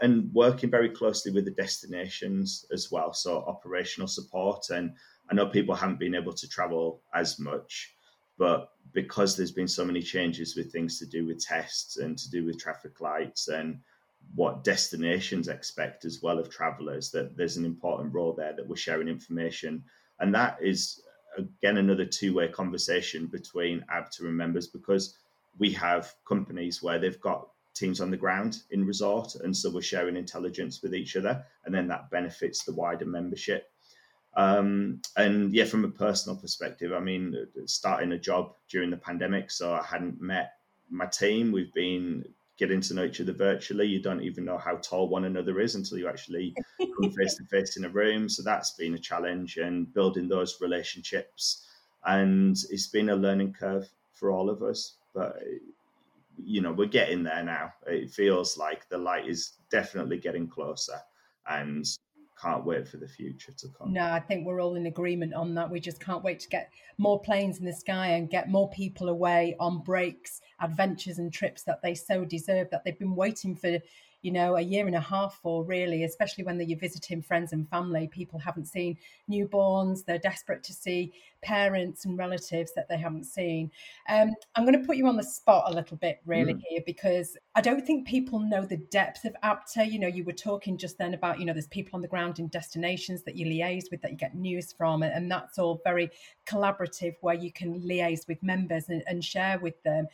and 0.00 0.32
working 0.32 0.70
very 0.70 0.90
closely 0.90 1.32
with 1.32 1.44
the 1.44 1.50
destinations 1.50 2.64
as 2.72 2.92
well, 2.92 3.12
so 3.12 3.38
operational 3.38 4.06
support. 4.06 4.70
And 4.70 4.92
I 5.30 5.34
know 5.34 5.46
people 5.46 5.74
haven't 5.74 5.98
been 5.98 6.14
able 6.14 6.32
to 6.34 6.48
travel 6.48 7.02
as 7.14 7.38
much, 7.40 7.94
but 8.38 8.70
because 8.92 9.36
there's 9.36 9.50
been 9.50 9.68
so 9.68 9.84
many 9.84 10.00
changes 10.00 10.54
with 10.54 10.70
things 10.70 10.98
to 10.98 11.06
do 11.06 11.26
with 11.26 11.44
tests 11.44 11.96
and 11.96 12.16
to 12.16 12.30
do 12.30 12.44
with 12.44 12.60
traffic 12.60 13.00
lights 13.00 13.48
and 13.48 13.80
what 14.34 14.62
destinations 14.62 15.48
expect 15.48 16.04
as 16.04 16.22
well 16.22 16.38
of 16.38 16.48
travelers, 16.48 17.10
that 17.10 17.36
there's 17.36 17.56
an 17.56 17.64
important 17.64 18.14
role 18.14 18.32
there 18.32 18.52
that 18.54 18.68
we're 18.68 18.76
sharing 18.76 19.08
information. 19.08 19.82
And 20.20 20.34
that 20.34 20.58
is 20.60 21.02
again 21.38 21.78
another 21.78 22.04
two-way 22.04 22.48
conversation 22.48 23.26
between 23.26 23.84
ABTA 23.92 24.20
and 24.20 24.36
members 24.36 24.66
because 24.66 25.16
we 25.58 25.72
have 25.72 26.12
companies 26.26 26.82
where 26.82 26.98
they've 26.98 27.20
got 27.20 27.48
teams 27.74 28.00
on 28.00 28.10
the 28.10 28.16
ground 28.16 28.62
in 28.70 28.84
resort 28.84 29.36
and 29.36 29.56
so 29.56 29.70
we're 29.70 29.80
sharing 29.80 30.16
intelligence 30.16 30.82
with 30.82 30.94
each 30.94 31.16
other 31.16 31.44
and 31.64 31.74
then 31.74 31.86
that 31.88 32.10
benefits 32.10 32.64
the 32.64 32.72
wider 32.72 33.06
membership. 33.06 33.70
Um, 34.36 35.00
and 35.16 35.52
yeah 35.52 35.64
from 35.64 35.84
a 35.84 35.88
personal 35.88 36.36
perspective 36.36 36.92
i 36.92 37.00
mean 37.00 37.34
starting 37.64 38.12
a 38.12 38.18
job 38.18 38.54
during 38.68 38.90
the 38.90 38.96
pandemic 38.96 39.50
so 39.50 39.72
i 39.72 39.82
hadn't 39.82 40.20
met 40.20 40.58
my 40.90 41.06
team. 41.06 41.52
We've 41.52 41.72
been 41.72 42.24
getting 42.58 42.80
to 42.80 42.94
know 42.94 43.04
each 43.04 43.20
other 43.20 43.32
virtually. 43.32 43.86
You 43.86 44.02
don't 44.02 44.22
even 44.22 44.44
know 44.44 44.58
how 44.58 44.76
tall 44.76 45.08
one 45.08 45.24
another 45.24 45.60
is 45.60 45.76
until 45.76 45.96
you 45.96 46.08
actually 46.08 46.54
come 46.78 47.12
face 47.12 47.36
to 47.36 47.44
face 47.44 47.76
in 47.76 47.84
a 47.84 47.88
room. 47.88 48.28
So 48.28 48.42
that's 48.42 48.72
been 48.72 48.94
a 48.94 48.98
challenge 48.98 49.56
and 49.56 49.92
building 49.94 50.28
those 50.28 50.60
relationships. 50.60 51.66
And 52.04 52.56
it's 52.70 52.88
been 52.88 53.10
a 53.10 53.16
learning 53.16 53.54
curve 53.54 53.88
for 54.14 54.32
all 54.32 54.50
of 54.50 54.62
us. 54.62 54.96
But, 55.14 55.40
you 56.36 56.60
know, 56.60 56.72
we're 56.72 56.86
getting 56.86 57.22
there 57.22 57.44
now. 57.44 57.72
It 57.86 58.10
feels 58.10 58.58
like 58.58 58.88
the 58.88 58.98
light 58.98 59.28
is 59.28 59.52
definitely 59.70 60.18
getting 60.18 60.48
closer. 60.48 61.00
And 61.48 61.86
can't 62.40 62.64
wait 62.64 62.86
for 62.86 62.98
the 62.98 63.08
future 63.08 63.52
to 63.52 63.68
come. 63.68 63.92
No, 63.92 64.04
I 64.04 64.20
think 64.20 64.46
we're 64.46 64.60
all 64.60 64.76
in 64.76 64.86
agreement 64.86 65.34
on 65.34 65.54
that. 65.54 65.70
We 65.70 65.80
just 65.80 66.00
can't 66.00 66.22
wait 66.22 66.40
to 66.40 66.48
get 66.48 66.70
more 66.96 67.20
planes 67.20 67.58
in 67.58 67.64
the 67.64 67.72
sky 67.72 68.08
and 68.08 68.30
get 68.30 68.48
more 68.48 68.70
people 68.70 69.08
away 69.08 69.56
on 69.58 69.80
breaks, 69.80 70.40
adventures, 70.60 71.18
and 71.18 71.32
trips 71.32 71.62
that 71.64 71.82
they 71.82 71.94
so 71.94 72.24
deserve 72.24 72.70
that 72.70 72.84
they've 72.84 72.98
been 72.98 73.16
waiting 73.16 73.56
for 73.56 73.78
you 74.22 74.32
know, 74.32 74.56
a 74.56 74.60
year 74.60 74.86
and 74.86 74.96
a 74.96 75.00
half 75.00 75.38
for 75.42 75.64
really, 75.64 76.04
especially 76.04 76.44
when 76.44 76.60
you're 76.60 76.78
visiting 76.78 77.22
friends 77.22 77.52
and 77.52 77.68
family. 77.68 78.08
People 78.08 78.38
haven't 78.38 78.66
seen 78.66 78.96
newborns, 79.30 80.04
they're 80.04 80.18
desperate 80.18 80.62
to 80.64 80.72
see 80.72 81.12
parents 81.42 82.04
and 82.04 82.18
relatives 82.18 82.72
that 82.74 82.88
they 82.88 82.98
haven't 82.98 83.24
seen. 83.24 83.70
Um, 84.08 84.34
I'm 84.54 84.64
going 84.64 84.80
to 84.80 84.86
put 84.86 84.96
you 84.96 85.06
on 85.06 85.16
the 85.16 85.22
spot 85.22 85.70
a 85.70 85.74
little 85.74 85.96
bit, 85.96 86.20
really, 86.26 86.54
mm. 86.54 86.62
here, 86.68 86.80
because 86.84 87.36
I 87.54 87.60
don't 87.60 87.86
think 87.86 88.06
people 88.06 88.40
know 88.40 88.64
the 88.64 88.76
depth 88.76 89.24
of 89.24 89.36
ABTA. 89.44 89.90
You 89.90 90.00
know, 90.00 90.08
you 90.08 90.24
were 90.24 90.32
talking 90.32 90.76
just 90.76 90.98
then 90.98 91.14
about, 91.14 91.38
you 91.38 91.46
know, 91.46 91.52
there's 91.52 91.68
people 91.68 91.96
on 91.96 92.02
the 92.02 92.08
ground 92.08 92.38
in 92.38 92.48
destinations 92.48 93.22
that 93.22 93.36
you 93.36 93.46
liaise 93.46 93.90
with, 93.90 94.02
that 94.02 94.10
you 94.10 94.16
get 94.16 94.34
news 94.34 94.72
from, 94.72 95.02
and 95.02 95.30
that's 95.30 95.58
all 95.58 95.80
very 95.84 96.10
collaborative 96.46 97.14
where 97.20 97.34
you 97.34 97.52
can 97.52 97.80
liaise 97.80 98.26
with 98.26 98.42
members 98.42 98.88
and, 98.88 99.02
and 99.06 99.24
share 99.24 99.58
with 99.60 99.80
them. 99.84 100.06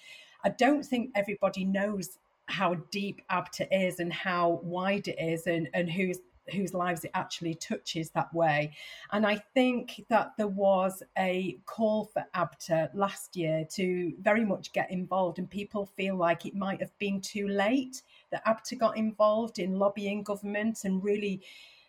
I 0.44 0.50
don't 0.50 0.84
think 0.84 1.10
everybody 1.14 1.64
knows 1.64 2.18
how 2.46 2.74
deep 2.90 3.22
ABTA 3.30 3.68
is 3.70 4.00
and 4.00 4.12
how 4.12 4.60
wide 4.62 5.08
it 5.08 5.16
is 5.18 5.46
and, 5.46 5.68
and 5.74 5.90
whose 5.90 6.18
whose 6.52 6.74
lives 6.74 7.04
it 7.04 7.10
actually 7.14 7.54
touches 7.54 8.10
that 8.10 8.32
way. 8.34 8.72
And 9.12 9.26
I 9.26 9.42
think 9.54 10.04
that 10.10 10.32
there 10.36 10.48
was 10.48 11.02
a 11.16 11.58
call 11.64 12.04
for 12.04 12.24
ABTA 12.34 12.90
last 12.94 13.36
year 13.36 13.66
to 13.72 14.12
very 14.20 14.44
much 14.44 14.72
get 14.72 14.90
involved, 14.90 15.38
and 15.38 15.48
people 15.48 15.86
feel 15.86 16.16
like 16.16 16.46
it 16.46 16.54
might 16.54 16.80
have 16.80 16.96
been 16.98 17.20
too 17.20 17.48
late 17.48 18.02
that 18.30 18.44
ABTA 18.44 18.78
got 18.78 18.96
involved 18.96 19.58
in 19.58 19.78
lobbying 19.78 20.22
government 20.22 20.84
and 20.84 21.02
really 21.02 21.40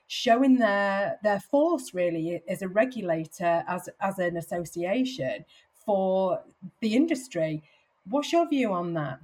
showing 0.07 0.57
their 0.57 1.17
their 1.23 1.39
force 1.39 1.93
really 1.93 2.39
as 2.47 2.61
a 2.61 2.67
regulator 2.67 3.63
as 3.67 3.89
as 3.99 4.19
an 4.19 4.37
association 4.37 5.43
for 5.85 6.41
the 6.79 6.95
industry. 6.95 7.63
What's 8.07 8.31
your 8.31 8.47
view 8.47 8.71
on 8.71 8.93
that? 8.93 9.19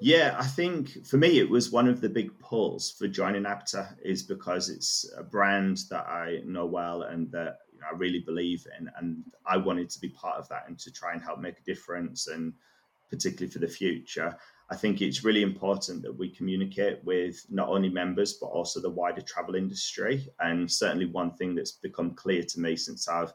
Yeah, 0.00 0.36
I 0.38 0.44
think 0.44 1.06
for 1.06 1.16
me 1.16 1.38
it 1.38 1.48
was 1.48 1.70
one 1.70 1.88
of 1.88 2.00
the 2.00 2.08
big 2.08 2.38
pulls 2.38 2.90
for 2.90 3.06
joining 3.06 3.44
ABTA 3.44 3.96
is 4.04 4.22
because 4.22 4.68
it's 4.68 5.10
a 5.16 5.22
brand 5.22 5.82
that 5.90 6.06
I 6.06 6.40
know 6.44 6.66
well 6.66 7.02
and 7.02 7.30
that 7.32 7.58
you 7.72 7.80
know, 7.80 7.86
I 7.92 7.96
really 7.96 8.20
believe 8.20 8.66
in, 8.78 8.90
and 8.98 9.24
I 9.46 9.56
wanted 9.56 9.90
to 9.90 10.00
be 10.00 10.08
part 10.08 10.38
of 10.38 10.48
that 10.48 10.64
and 10.68 10.78
to 10.80 10.92
try 10.92 11.12
and 11.12 11.22
help 11.22 11.38
make 11.38 11.58
a 11.58 11.64
difference, 11.64 12.26
and 12.26 12.52
particularly 13.10 13.52
for 13.52 13.60
the 13.60 13.68
future. 13.68 14.36
I 14.70 14.76
think 14.76 15.00
it's 15.00 15.24
really 15.24 15.42
important 15.42 16.02
that 16.02 16.16
we 16.16 16.28
communicate 16.28 17.04
with 17.04 17.44
not 17.50 17.68
only 17.68 17.90
members 17.90 18.34
but 18.34 18.46
also 18.46 18.80
the 18.80 18.90
wider 18.90 19.20
travel 19.20 19.54
industry. 19.54 20.26
And 20.40 20.70
certainly, 20.70 21.06
one 21.06 21.32
thing 21.36 21.54
that's 21.54 21.72
become 21.72 22.14
clear 22.14 22.42
to 22.42 22.60
me 22.60 22.76
since 22.76 23.06
I've 23.06 23.32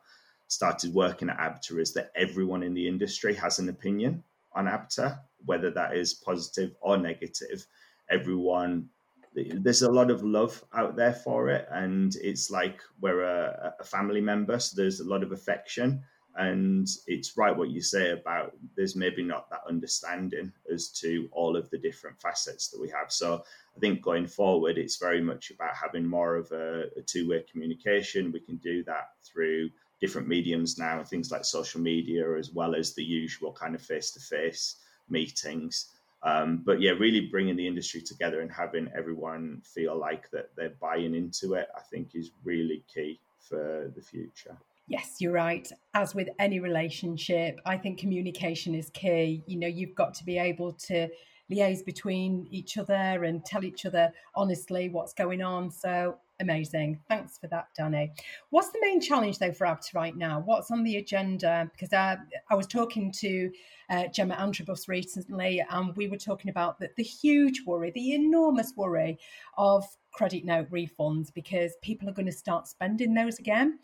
started 0.48 0.94
working 0.94 1.30
at 1.30 1.38
ABTA 1.38 1.80
is 1.80 1.94
that 1.94 2.12
everyone 2.16 2.64
in 2.64 2.74
the 2.74 2.88
industry 2.88 3.36
has 3.36 3.60
an 3.60 3.70
opinion 3.70 4.24
on 4.54 4.66
ABTA, 4.66 5.20
whether 5.46 5.72
that 5.72 5.96
is 5.96 6.14
positive 6.14 6.76
or 6.82 6.98
negative. 6.98 7.66
Everyone, 8.10 8.90
there's 9.34 9.84
a 9.84 9.92
lot 9.92 10.10
of 10.10 10.24
love 10.24 10.64
out 10.74 10.96
there 10.96 11.14
for 11.14 11.50
it, 11.50 11.68
and 11.72 12.16
it's 12.22 12.50
like 12.50 12.82
we're 13.00 13.22
a, 13.22 13.74
a 13.80 13.84
family 13.84 14.22
member, 14.22 14.60
so 14.60 14.76
there's 14.76 15.00
a 15.00 15.08
lot 15.08 15.24
of 15.24 15.32
affection. 15.32 16.02
And 16.36 16.88
it's 17.08 17.36
right 17.38 17.56
what 17.56 17.70
you 17.70 17.82
say 17.82 18.12
about 18.12 18.56
there's 18.78 18.96
maybe 18.96 19.24
not 19.24 19.50
that 19.50 19.62
understanding 19.68 20.54
as 20.72 20.90
to 21.02 21.28
all 21.32 21.58
of 21.58 21.70
the 21.70 21.78
different 21.78 22.22
facets 22.22 22.70
that 22.70 22.80
we 22.80 22.88
have. 22.90 23.12
So 23.12 23.44
I 23.76 23.80
think 23.80 24.02
going 24.02 24.28
forward, 24.28 24.78
it's 24.78 24.98
very 24.98 25.22
much 25.22 25.52
about 25.52 25.76
having 25.76 26.06
more 26.06 26.36
of 26.36 26.50
a, 26.52 26.84
a 26.96 27.02
two 27.02 27.28
way 27.28 27.44
communication. 27.52 28.32
We 28.32 28.40
can 28.40 28.58
do 28.58 28.84
that 28.86 29.10
through 29.24 29.70
different 30.00 30.28
mediums 30.28 30.78
now, 30.78 31.04
things 31.04 31.30
like 31.30 31.44
social 31.44 31.82
media, 31.82 32.38
as 32.38 32.52
well 32.52 32.74
as 32.74 32.94
the 32.94 33.04
usual 33.04 33.52
kind 33.52 33.76
of 33.76 33.82
face 33.82 34.12
to 34.12 34.20
face 34.20 34.78
meetings. 35.10 35.90
Um, 36.22 36.64
but 36.66 36.82
yeah, 36.82 36.92
really 36.92 37.22
bringing 37.22 37.56
the 37.56 37.68
industry 37.68 38.02
together 38.02 38.42
and 38.42 38.52
having 38.52 38.90
everyone 38.96 39.62
feel 39.64 39.98
like 39.98 40.30
that 40.32 40.50
they're 40.56 40.76
buying 40.82 41.16
into 41.16 41.54
it, 41.54 41.68
I 41.78 41.82
think 41.82 42.10
is 42.14 42.32
really 42.44 42.84
key 42.94 43.20
for 43.40 43.92
the 43.96 44.02
future. 44.02 44.58
Yes, 44.88 45.18
you're 45.20 45.32
right. 45.32 45.72
As 45.94 46.16
with 46.16 46.30
any 46.40 46.60
relationship, 46.60 47.60
I 47.66 47.78
think 47.78 48.00
communication 48.00 48.74
is 48.74 48.90
key. 48.90 49.44
You 49.46 49.58
know, 49.60 49.68
you've 49.68 49.96
got 49.96 50.14
to 50.16 50.26
be 50.26 50.38
able 50.38 50.74
to 50.74 51.08
liaise 51.52 51.86
between 51.86 52.48
each 52.52 52.78
other 52.78 53.24
and 53.24 53.46
tell 53.46 53.64
each 53.64 53.86
other 53.86 54.12
honestly 54.36 54.90
what's 54.90 55.14
going 55.14 55.42
on. 55.42 55.72
So 55.72 56.18
Amazing. 56.42 57.02
Thanks 57.10 57.38
for 57.38 57.48
that, 57.48 57.68
Danny. 57.78 58.14
What's 58.50 58.70
the 58.70 58.80
main 58.82 59.02
challenge, 59.02 59.40
though, 59.40 59.52
for 59.52 59.68
ABTA 59.68 59.94
right 59.94 60.16
now? 60.16 60.42
What's 60.46 60.72
on 60.72 60.84
the 60.84 60.96
agenda? 60.96 61.70
Because 61.74 61.92
uh, 61.92 62.16
I 62.50 62.56
was 62.56 62.66
talking 62.66 63.12
to 63.20 63.52
uh, 63.90 64.08
Gemma 64.08 64.36
Antrobus 64.36 64.88
recently, 64.88 65.62
and 65.70 65.94
we 65.98 66.08
were 66.08 66.18
talking 66.18 66.50
about 66.50 66.80
the, 66.80 66.90
the 66.96 67.04
huge 67.04 67.64
worry, 67.66 67.92
the 67.92 68.14
enormous 68.14 68.72
worry 68.78 69.20
of 69.58 69.84
credit 70.12 70.46
note 70.46 70.70
refunds 70.72 71.34
because 71.34 71.74
people 71.82 72.08
are 72.08 72.14
going 72.14 72.26
to 72.26 72.32
start 72.32 72.68
spending 72.70 73.14
those 73.14 73.38
again. 73.40 73.80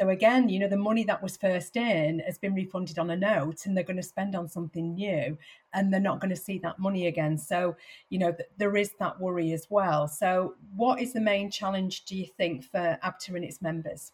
So 0.00 0.08
again, 0.08 0.48
you 0.48 0.58
know, 0.58 0.68
the 0.68 0.78
money 0.78 1.04
that 1.04 1.22
was 1.22 1.36
first 1.36 1.76
in 1.76 2.20
has 2.20 2.38
been 2.38 2.54
refunded 2.54 2.98
on 2.98 3.10
a 3.10 3.16
note 3.16 3.66
and 3.66 3.76
they're 3.76 3.84
going 3.84 3.98
to 3.98 4.02
spend 4.02 4.34
on 4.34 4.48
something 4.48 4.94
new 4.94 5.36
and 5.74 5.92
they're 5.92 6.00
not 6.00 6.20
going 6.20 6.30
to 6.30 6.40
see 6.40 6.58
that 6.60 6.78
money 6.78 7.06
again. 7.06 7.36
So, 7.36 7.76
you 8.08 8.18
know, 8.18 8.32
th- 8.32 8.48
there 8.56 8.74
is 8.78 8.92
that 8.98 9.20
worry 9.20 9.52
as 9.52 9.66
well. 9.68 10.08
So, 10.08 10.54
what 10.74 11.02
is 11.02 11.12
the 11.12 11.20
main 11.20 11.50
challenge, 11.50 12.06
do 12.06 12.16
you 12.16 12.24
think, 12.24 12.64
for 12.64 12.98
ABTA 13.04 13.34
and 13.34 13.44
its 13.44 13.60
members? 13.60 14.12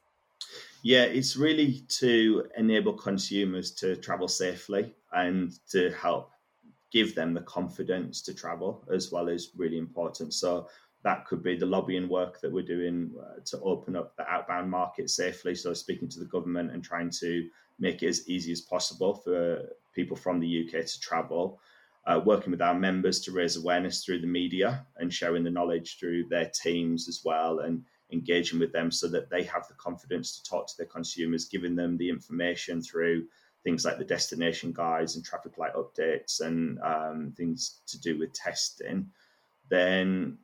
Yeah, 0.82 1.04
it's 1.04 1.36
really 1.36 1.84
to 2.00 2.48
enable 2.56 2.94
consumers 2.94 3.70
to 3.74 3.94
travel 3.94 4.26
safely 4.26 4.92
and 5.12 5.52
to 5.70 5.90
help 5.92 6.32
give 6.90 7.14
them 7.14 7.32
the 7.32 7.42
confidence 7.42 8.22
to 8.22 8.34
travel 8.34 8.84
as 8.92 9.12
well 9.12 9.28
as 9.28 9.50
really 9.56 9.78
important. 9.78 10.34
So 10.34 10.66
that 11.06 11.24
could 11.24 11.40
be 11.40 11.54
the 11.54 11.64
lobbying 11.64 12.08
work 12.08 12.40
that 12.40 12.50
we're 12.50 12.64
doing 12.64 13.12
uh, 13.22 13.38
to 13.44 13.60
open 13.60 13.94
up 13.94 14.16
the 14.16 14.28
outbound 14.28 14.68
market 14.68 15.08
safely. 15.08 15.54
So, 15.54 15.72
speaking 15.72 16.08
to 16.08 16.18
the 16.18 16.24
government 16.24 16.72
and 16.72 16.82
trying 16.82 17.10
to 17.20 17.48
make 17.78 18.02
it 18.02 18.08
as 18.08 18.28
easy 18.28 18.50
as 18.50 18.62
possible 18.62 19.14
for 19.14 19.62
people 19.94 20.16
from 20.16 20.40
the 20.40 20.66
UK 20.66 20.84
to 20.84 21.00
travel. 21.00 21.60
Uh, 22.08 22.20
working 22.24 22.50
with 22.50 22.62
our 22.62 22.74
members 22.74 23.20
to 23.20 23.30
raise 23.30 23.56
awareness 23.56 24.04
through 24.04 24.20
the 24.20 24.26
media 24.26 24.84
and 24.96 25.14
sharing 25.14 25.44
the 25.44 25.50
knowledge 25.50 25.96
through 25.98 26.24
their 26.28 26.50
teams 26.60 27.08
as 27.08 27.22
well, 27.24 27.60
and 27.60 27.84
engaging 28.12 28.58
with 28.58 28.72
them 28.72 28.90
so 28.90 29.06
that 29.06 29.30
they 29.30 29.44
have 29.44 29.66
the 29.68 29.74
confidence 29.74 30.36
to 30.36 30.50
talk 30.50 30.66
to 30.66 30.74
their 30.76 30.86
consumers, 30.86 31.44
giving 31.44 31.76
them 31.76 31.96
the 31.96 32.08
information 32.08 32.82
through 32.82 33.24
things 33.62 33.84
like 33.84 33.98
the 33.98 34.04
destination 34.04 34.72
guides 34.72 35.14
and 35.14 35.24
traffic 35.24 35.56
light 35.56 35.74
updates 35.74 36.40
and 36.40 36.80
um, 36.80 37.32
things 37.36 37.80
to 37.86 38.00
do 38.00 38.18
with 38.18 38.32
testing. 38.32 39.08
Then 39.68 40.38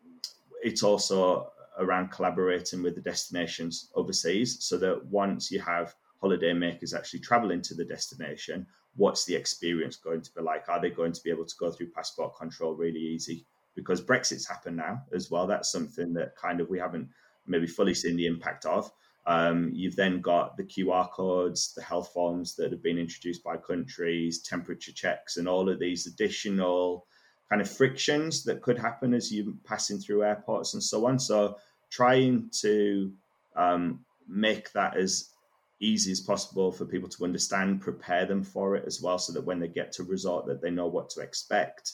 it's 0.62 0.82
also 0.82 1.52
around 1.78 2.10
collaborating 2.10 2.82
with 2.82 2.94
the 2.94 3.00
destinations 3.00 3.90
overseas 3.94 4.62
so 4.64 4.78
that 4.78 5.04
once 5.06 5.50
you 5.50 5.60
have 5.60 5.94
holiday 6.20 6.52
makers 6.52 6.94
actually 6.94 7.18
traveling 7.20 7.60
to 7.62 7.74
the 7.74 7.84
destination, 7.84 8.66
what's 8.96 9.24
the 9.24 9.34
experience 9.34 9.96
going 9.96 10.20
to 10.20 10.30
be 10.34 10.42
like? 10.42 10.68
Are 10.68 10.80
they 10.80 10.90
going 10.90 11.12
to 11.12 11.22
be 11.22 11.30
able 11.30 11.46
to 11.46 11.54
go 11.58 11.70
through 11.70 11.90
passport 11.90 12.36
control 12.36 12.74
really 12.74 13.00
easy? 13.00 13.44
Because 13.74 14.00
Brexit's 14.00 14.46
happened 14.46 14.76
now 14.76 15.02
as 15.14 15.30
well. 15.30 15.46
That's 15.46 15.72
something 15.72 16.12
that 16.14 16.36
kind 16.36 16.60
of 16.60 16.68
we 16.68 16.78
haven't 16.78 17.08
maybe 17.46 17.66
fully 17.66 17.94
seen 17.94 18.16
the 18.16 18.26
impact 18.26 18.66
of. 18.66 18.92
Um, 19.24 19.70
you've 19.72 19.96
then 19.96 20.20
got 20.20 20.56
the 20.56 20.64
QR 20.64 21.10
codes, 21.10 21.72
the 21.74 21.82
health 21.82 22.12
forms 22.12 22.54
that 22.56 22.72
have 22.72 22.82
been 22.82 22.98
introduced 22.98 23.42
by 23.42 23.56
countries, 23.56 24.42
temperature 24.42 24.92
checks, 24.92 25.36
and 25.36 25.48
all 25.48 25.68
of 25.68 25.78
these 25.78 26.06
additional 26.06 27.06
kind 27.52 27.60
of 27.60 27.70
frictions 27.70 28.44
that 28.44 28.62
could 28.62 28.78
happen 28.78 29.12
as 29.12 29.30
you're 29.30 29.52
passing 29.64 29.98
through 29.98 30.24
airports 30.24 30.72
and 30.72 30.82
so 30.82 31.06
on. 31.06 31.18
So 31.18 31.58
trying 31.90 32.48
to 32.62 33.12
um, 33.56 34.00
make 34.26 34.72
that 34.72 34.96
as 34.96 35.34
easy 35.78 36.10
as 36.12 36.20
possible 36.20 36.72
for 36.72 36.86
people 36.86 37.10
to 37.10 37.24
understand, 37.24 37.82
prepare 37.82 38.24
them 38.24 38.42
for 38.42 38.74
it 38.74 38.84
as 38.86 39.02
well, 39.02 39.18
so 39.18 39.34
that 39.34 39.44
when 39.44 39.60
they 39.60 39.68
get 39.68 39.92
to 39.92 40.02
resort, 40.02 40.46
that 40.46 40.62
they 40.62 40.70
know 40.70 40.86
what 40.86 41.10
to 41.10 41.20
expect. 41.20 41.92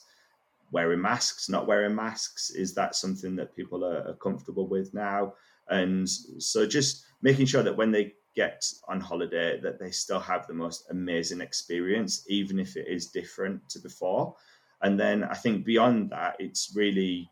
Wearing 0.71 1.01
masks, 1.01 1.49
not 1.49 1.67
wearing 1.67 1.97
masks, 1.97 2.51
is 2.51 2.73
that 2.75 2.95
something 2.95 3.35
that 3.35 3.57
people 3.57 3.85
are, 3.85 4.07
are 4.07 4.19
comfortable 4.23 4.69
with 4.69 4.95
now? 4.95 5.35
And 5.71 6.09
so 6.09 6.69
just 6.69 7.05
making 7.21 7.47
sure 7.47 7.65
that 7.65 7.77
when 7.77 7.91
they 7.91 8.13
get 8.37 8.65
on 8.87 9.01
holiday, 9.01 9.59
that 9.61 9.81
they 9.81 9.91
still 9.91 10.21
have 10.21 10.47
the 10.47 10.55
most 10.55 10.87
amazing 10.91 11.41
experience, 11.41 12.25
even 12.29 12.61
if 12.61 12.77
it 12.77 12.87
is 12.87 13.07
different 13.07 13.69
to 13.71 13.81
before. 13.81 14.37
And 14.83 14.99
then 14.99 15.25
I 15.25 15.35
think 15.35 15.65
beyond 15.65 16.11
that, 16.11 16.37
it's 16.39 16.73
really 16.75 17.31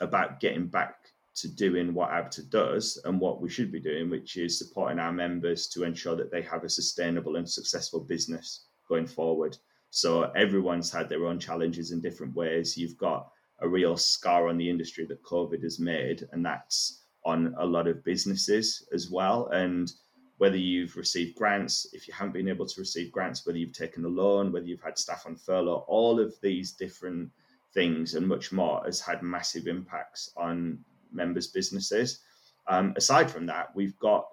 about 0.00 0.40
getting 0.40 0.66
back 0.66 0.94
to 1.36 1.48
doing 1.48 1.94
what 1.94 2.10
ABTA 2.10 2.50
does 2.50 3.00
and 3.04 3.20
what 3.20 3.40
we 3.40 3.48
should 3.48 3.70
be 3.70 3.80
doing, 3.80 4.10
which 4.10 4.36
is 4.36 4.58
supporting 4.58 4.98
our 4.98 5.12
members 5.12 5.68
to 5.68 5.84
ensure 5.84 6.16
that 6.16 6.32
they 6.32 6.42
have 6.42 6.64
a 6.64 6.68
sustainable 6.68 7.36
and 7.36 7.48
successful 7.48 8.00
business 8.00 8.64
going 8.88 9.06
forward. 9.06 9.56
So 9.90 10.24
everyone's 10.36 10.90
had 10.90 11.08
their 11.08 11.26
own 11.26 11.38
challenges 11.38 11.92
in 11.92 12.00
different 12.00 12.34
ways. 12.34 12.76
You've 12.76 12.98
got 12.98 13.30
a 13.60 13.68
real 13.68 13.96
scar 13.96 14.48
on 14.48 14.58
the 14.58 14.68
industry 14.68 15.06
that 15.06 15.22
COVID 15.22 15.62
has 15.62 15.78
made, 15.78 16.28
and 16.32 16.44
that's 16.44 17.04
on 17.24 17.54
a 17.58 17.64
lot 17.64 17.86
of 17.86 18.04
businesses 18.04 18.86
as 18.92 19.10
well. 19.10 19.48
And 19.48 19.92
whether 20.38 20.56
you've 20.56 20.96
received 20.96 21.36
grants, 21.36 21.88
if 21.92 22.08
you 22.08 22.14
haven't 22.14 22.32
been 22.32 22.48
able 22.48 22.66
to 22.66 22.80
receive 22.80 23.12
grants, 23.12 23.44
whether 23.44 23.58
you've 23.58 23.72
taken 23.72 24.04
a 24.04 24.08
loan, 24.08 24.52
whether 24.52 24.66
you've 24.66 24.82
had 24.82 24.96
staff 24.96 25.24
on 25.26 25.36
furlough, 25.36 25.84
all 25.88 26.18
of 26.18 26.34
these 26.40 26.72
different 26.72 27.30
things 27.74 28.14
and 28.14 28.26
much 28.26 28.52
more 28.52 28.82
has 28.84 29.00
had 29.00 29.22
massive 29.22 29.66
impacts 29.66 30.30
on 30.36 30.78
members' 31.12 31.48
businesses. 31.48 32.20
Um, 32.68 32.92
aside 32.96 33.30
from 33.30 33.46
that, 33.46 33.74
we've 33.74 33.98
got 33.98 34.26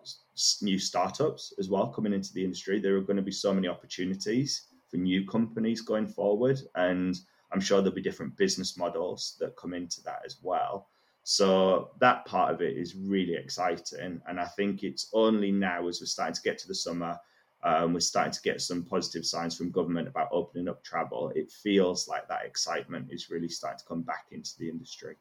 new 0.62 0.78
startups 0.78 1.54
as 1.58 1.70
well 1.70 1.88
coming 1.88 2.13
into 2.13 2.34
the 2.34 2.44
industry. 2.44 2.80
There 2.80 2.96
are 2.98 3.02
going 3.02 3.18
to 3.18 3.24
be 3.24 3.32
so 3.32 3.54
many 3.54 3.68
opportunities 3.68 4.68
for 4.89 4.98
new 4.98 5.26
companies 5.26 5.82
going 5.82 6.08
forward, 6.08 6.60
and 6.76 7.18
I'm 7.52 7.62
sure 7.62 7.82
there'll 7.82 7.96
be 7.96 8.02
different 8.02 8.38
business 8.38 8.78
models 8.78 9.38
that 9.39 9.56
come 9.56 9.74
into 9.74 10.04
that 10.04 10.22
as 10.26 10.38
well. 10.44 10.89
So 11.27 11.89
that 11.99 12.23
part 12.25 12.53
of 12.53 12.61
it 12.61 12.77
is 12.77 12.95
really 12.95 13.33
exciting. 13.33 14.21
And 14.27 14.39
I 14.39 14.45
think 14.45 14.83
it's 14.83 15.09
only 15.11 15.51
now 15.51 15.88
as 15.88 15.99
we're 15.99 16.05
starting 16.05 16.35
to 16.35 16.41
get 16.43 16.59
to 16.59 16.67
the 16.67 16.75
summer, 16.75 17.17
um, 17.63 17.93
we're 17.93 17.99
starting 17.99 18.31
to 18.31 18.41
get 18.43 18.61
some 18.61 18.83
positive 18.83 19.25
signs 19.25 19.57
from 19.57 19.71
government 19.71 20.07
about 20.07 20.29
opening 20.31 20.69
up 20.69 20.83
travel. 20.83 21.31
It 21.35 21.51
feels 21.51 22.07
like 22.07 22.27
that 22.27 22.45
excitement 22.45 23.07
is 23.09 23.31
really 23.31 23.49
starting 23.49 23.79
to 23.79 23.85
come 23.85 24.03
back 24.03 24.27
into 24.29 24.51
the 24.59 24.69
industry. 24.69 25.15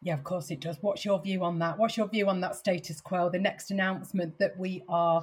Yeah, 0.00 0.14
of 0.14 0.24
course 0.24 0.50
it 0.50 0.60
does. 0.60 0.78
What's 0.80 1.04
your 1.04 1.20
view 1.20 1.44
on 1.44 1.58
that? 1.58 1.76
What's 1.76 1.98
your 1.98 2.08
view 2.08 2.30
on 2.30 2.40
that 2.40 2.56
status 2.56 3.02
quo, 3.02 3.28
the 3.28 3.38
next 3.38 3.70
announcement 3.70 4.38
that 4.38 4.58
we 4.58 4.82
are 4.88 5.22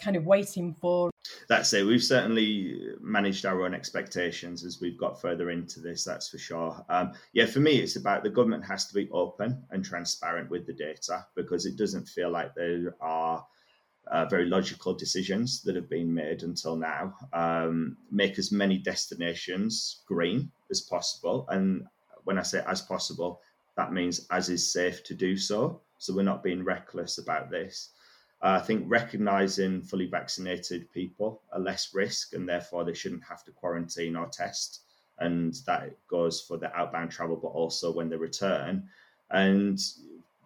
kind 0.00 0.16
of 0.16 0.26
waiting 0.26 0.74
for? 0.80 1.10
That's 1.48 1.72
it. 1.72 1.84
We've 1.84 2.02
certainly 2.02 2.94
managed 3.00 3.44
our 3.44 3.64
own 3.64 3.74
expectations 3.74 4.64
as 4.64 4.80
we've 4.80 4.98
got 4.98 5.20
further 5.20 5.50
into 5.50 5.80
this, 5.80 6.04
that's 6.04 6.28
for 6.28 6.38
sure. 6.38 6.84
Um, 6.88 7.12
yeah, 7.32 7.46
for 7.46 7.60
me, 7.60 7.72
it's 7.78 7.96
about 7.96 8.22
the 8.22 8.30
government 8.30 8.64
has 8.64 8.86
to 8.86 8.94
be 8.94 9.08
open 9.10 9.62
and 9.70 9.84
transparent 9.84 10.50
with 10.50 10.66
the 10.66 10.72
data 10.72 11.26
because 11.34 11.66
it 11.66 11.76
doesn't 11.76 12.08
feel 12.08 12.30
like 12.30 12.54
there 12.54 12.94
are 13.00 13.44
uh, 14.10 14.24
very 14.26 14.46
logical 14.46 14.94
decisions 14.94 15.62
that 15.62 15.76
have 15.76 15.88
been 15.88 16.12
made 16.12 16.42
until 16.42 16.76
now. 16.76 17.14
Um, 17.32 17.96
make 18.10 18.38
as 18.38 18.50
many 18.50 18.78
destinations 18.78 20.02
green 20.06 20.50
as 20.70 20.80
possible. 20.80 21.46
And 21.48 21.86
when 22.24 22.38
I 22.38 22.42
say 22.42 22.62
as 22.66 22.80
possible, 22.80 23.40
that 23.76 23.92
means 23.92 24.26
as 24.30 24.48
is 24.48 24.72
safe 24.72 25.04
to 25.04 25.14
do 25.14 25.36
so. 25.36 25.80
So 25.98 26.14
we're 26.14 26.22
not 26.22 26.42
being 26.42 26.64
reckless 26.64 27.18
about 27.18 27.50
this. 27.50 27.90
Uh, 28.42 28.58
I 28.60 28.64
think 28.64 28.84
recognizing 28.88 29.82
fully 29.82 30.06
vaccinated 30.06 30.90
people 30.92 31.42
are 31.52 31.60
less 31.60 31.92
risk 31.92 32.32
and 32.32 32.48
therefore 32.48 32.84
they 32.84 32.94
shouldn't 32.94 33.24
have 33.24 33.44
to 33.44 33.50
quarantine 33.52 34.16
or 34.16 34.26
test. 34.26 34.80
And 35.18 35.54
that 35.66 35.90
goes 36.08 36.40
for 36.40 36.56
the 36.56 36.74
outbound 36.74 37.10
travel, 37.10 37.36
but 37.36 37.48
also 37.48 37.92
when 37.92 38.08
they 38.08 38.16
return. 38.16 38.88
And 39.30 39.78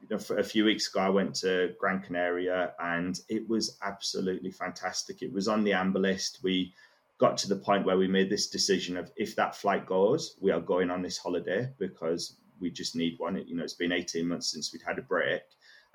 you 0.02 0.08
know, 0.10 0.36
a 0.36 0.42
few 0.42 0.64
weeks 0.64 0.88
ago, 0.88 1.00
I 1.00 1.08
went 1.08 1.36
to 1.36 1.74
Gran 1.78 2.00
Canaria 2.00 2.72
and 2.80 3.20
it 3.28 3.48
was 3.48 3.78
absolutely 3.82 4.50
fantastic. 4.50 5.22
It 5.22 5.32
was 5.32 5.46
on 5.46 5.62
the 5.62 5.72
amber 5.72 6.00
list. 6.00 6.40
We 6.42 6.74
got 7.18 7.38
to 7.38 7.48
the 7.48 7.56
point 7.56 7.86
where 7.86 7.96
we 7.96 8.08
made 8.08 8.28
this 8.28 8.48
decision 8.48 8.96
of 8.96 9.12
if 9.16 9.36
that 9.36 9.54
flight 9.54 9.86
goes, 9.86 10.36
we 10.40 10.50
are 10.50 10.60
going 10.60 10.90
on 10.90 11.00
this 11.00 11.16
holiday 11.16 11.68
because 11.78 12.36
we 12.60 12.70
just 12.70 12.96
need 12.96 13.18
one. 13.18 13.36
You 13.46 13.54
know, 13.54 13.62
it's 13.62 13.74
been 13.74 13.92
18 13.92 14.26
months 14.26 14.50
since 14.50 14.72
we'd 14.72 14.82
had 14.82 14.98
a 14.98 15.02
break. 15.02 15.42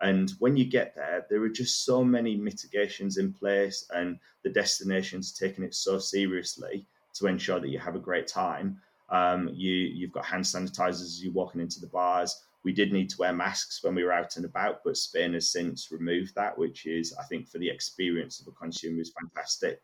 And 0.01 0.31
when 0.39 0.55
you 0.55 0.65
get 0.65 0.95
there, 0.95 1.25
there 1.29 1.41
are 1.43 1.49
just 1.49 1.85
so 1.85 2.03
many 2.03 2.35
mitigations 2.35 3.17
in 3.17 3.33
place, 3.33 3.85
and 3.93 4.17
the 4.43 4.49
destination's 4.49 5.33
taking 5.33 5.63
it 5.63 5.75
so 5.75 5.99
seriously 5.99 6.85
to 7.15 7.27
ensure 7.27 7.59
that 7.59 7.69
you 7.69 7.79
have 7.79 7.95
a 7.95 7.99
great 7.99 8.27
time. 8.27 8.79
Um, 9.09 9.49
you 9.53 9.73
you've 9.73 10.11
got 10.11 10.25
hand 10.25 10.43
sanitizers 10.43 11.01
as 11.01 11.23
you're 11.23 11.33
walking 11.33 11.61
into 11.61 11.81
the 11.81 11.87
bars. 11.87 12.41
We 12.63 12.73
did 12.73 12.91
need 12.91 13.09
to 13.09 13.17
wear 13.17 13.33
masks 13.33 13.83
when 13.83 13.95
we 13.95 14.03
were 14.03 14.11
out 14.11 14.35
and 14.35 14.45
about, 14.45 14.81
but 14.83 14.97
Spain 14.97 15.33
has 15.33 15.49
since 15.49 15.91
removed 15.91 16.35
that, 16.35 16.57
which 16.57 16.85
is, 16.85 17.13
I 17.19 17.23
think, 17.23 17.47
for 17.47 17.57
the 17.57 17.69
experience 17.69 18.39
of 18.39 18.47
a 18.47 18.51
consumer 18.51 19.01
is 19.01 19.13
fantastic. 19.19 19.79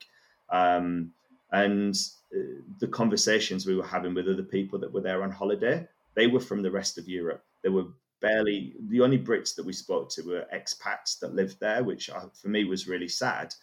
Um, 0.50 1.12
and 1.52 1.96
uh, 2.36 2.62
the 2.80 2.88
conversations 2.88 3.66
we 3.66 3.76
were 3.76 3.86
having 3.86 4.14
with 4.14 4.28
other 4.28 4.44
people 4.44 4.78
that 4.80 4.92
were 4.92 5.02
there 5.02 5.24
on 5.24 5.32
holiday, 5.32 5.88
they 6.16 6.28
were 6.28 6.40
from 6.40 6.62
the 6.62 6.72
rest 6.72 6.98
of 6.98 7.08
Europe. 7.08 7.44
They 7.64 7.70
were 7.70 7.86
barely 8.26 8.74
the 8.88 9.02
only 9.02 9.20
Brits 9.20 9.56
that 9.56 9.66
we 9.66 9.74
spoke 9.74 10.10
to 10.10 10.24
were 10.24 10.48
expats 10.52 11.20
that 11.20 11.36
lived 11.36 11.60
there, 11.60 11.84
which 11.84 12.10
for 12.34 12.48
me 12.48 12.66
was 12.66 12.88
really 12.88 13.08
sad. 13.08 13.54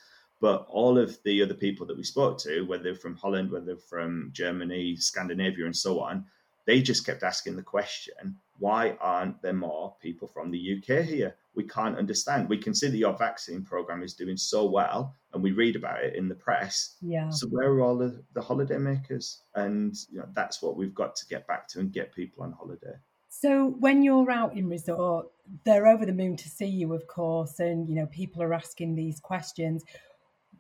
But 0.41 0.67
all 0.69 0.99
of 0.99 1.19
the 1.25 1.43
other 1.43 1.55
people 1.55 1.85
that 1.87 1.97
we 1.97 2.05
spoke 2.05 2.39
to, 2.39 2.63
whether 2.63 2.95
from 2.95 3.17
Holland, 3.17 3.51
whether 3.51 3.77
from 3.77 4.31
Germany, 4.33 4.97
Scandinavia, 4.97 5.67
and 5.67 5.77
so 5.77 6.01
on, 6.01 6.27
they 6.65 6.81
just 6.81 7.05
kept 7.05 7.25
asking 7.25 7.57
the 7.57 7.63
question, 7.63 8.37
why 8.59 8.97
aren't 9.01 9.43
there 9.43 9.53
more 9.53 9.97
people 10.01 10.29
from 10.29 10.53
the 10.53 10.79
UK 10.79 11.05
here? 11.05 11.35
We 11.57 11.65
can't 11.65 11.99
understand. 11.99 12.49
We 12.49 12.59
can 12.59 12.75
see 12.75 12.89
that 12.89 12.97
your 12.97 13.17
vaccine 13.17 13.65
program 13.65 14.05
is 14.05 14.15
doing 14.15 14.37
so 14.37 14.65
well, 14.65 15.15
and 15.33 15.43
we 15.43 15.51
read 15.51 15.75
about 15.75 16.05
it 16.05 16.15
in 16.15 16.29
the 16.29 16.37
press. 16.37 16.97
Yeah. 17.01 17.31
So 17.31 17.49
where 17.49 17.71
are 17.71 17.81
all 17.81 17.99
the, 17.99 18.23
the 18.35 18.41
holiday 18.41 18.79
makers? 18.79 19.43
And 19.57 19.97
you 20.11 20.21
know, 20.21 20.29
that's 20.35 20.63
what 20.63 20.77
we've 20.77 20.95
got 20.95 21.17
to 21.17 21.27
get 21.27 21.49
back 21.49 21.67
to 21.69 21.81
and 21.81 21.93
get 21.93 22.15
people 22.15 22.45
on 22.45 22.53
holiday. 22.53 22.95
So 23.35 23.71
when 23.81 24.03
you're 24.03 24.31
out 24.31 24.55
in 24.59 24.69
resort, 24.69 25.27
they're 25.65 25.87
over 25.87 26.05
the 26.05 26.13
moon 26.13 26.37
to 26.37 26.49
see 26.51 26.67
you, 26.67 26.93
of 26.93 27.07
course, 27.07 27.61
and 27.61 27.89
you 27.89 27.95
know 27.95 28.07
people 28.07 28.43
are 28.43 28.53
asking 28.53 28.95
these 28.95 29.21
questions. 29.21 29.85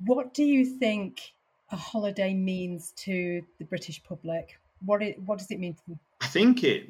What 0.06 0.32
do 0.32 0.42
you 0.42 0.64
think 0.64 1.34
a 1.70 1.76
holiday 1.76 2.32
means 2.32 2.92
to 3.04 3.42
the 3.58 3.66
British 3.66 4.02
public? 4.02 4.58
What 4.84 5.02
it, 5.02 5.20
what 5.20 5.38
does 5.38 5.50
it 5.50 5.60
mean 5.60 5.74
to 5.74 5.82
them? 5.86 6.00
I 6.22 6.26
think 6.26 6.64
it 6.64 6.88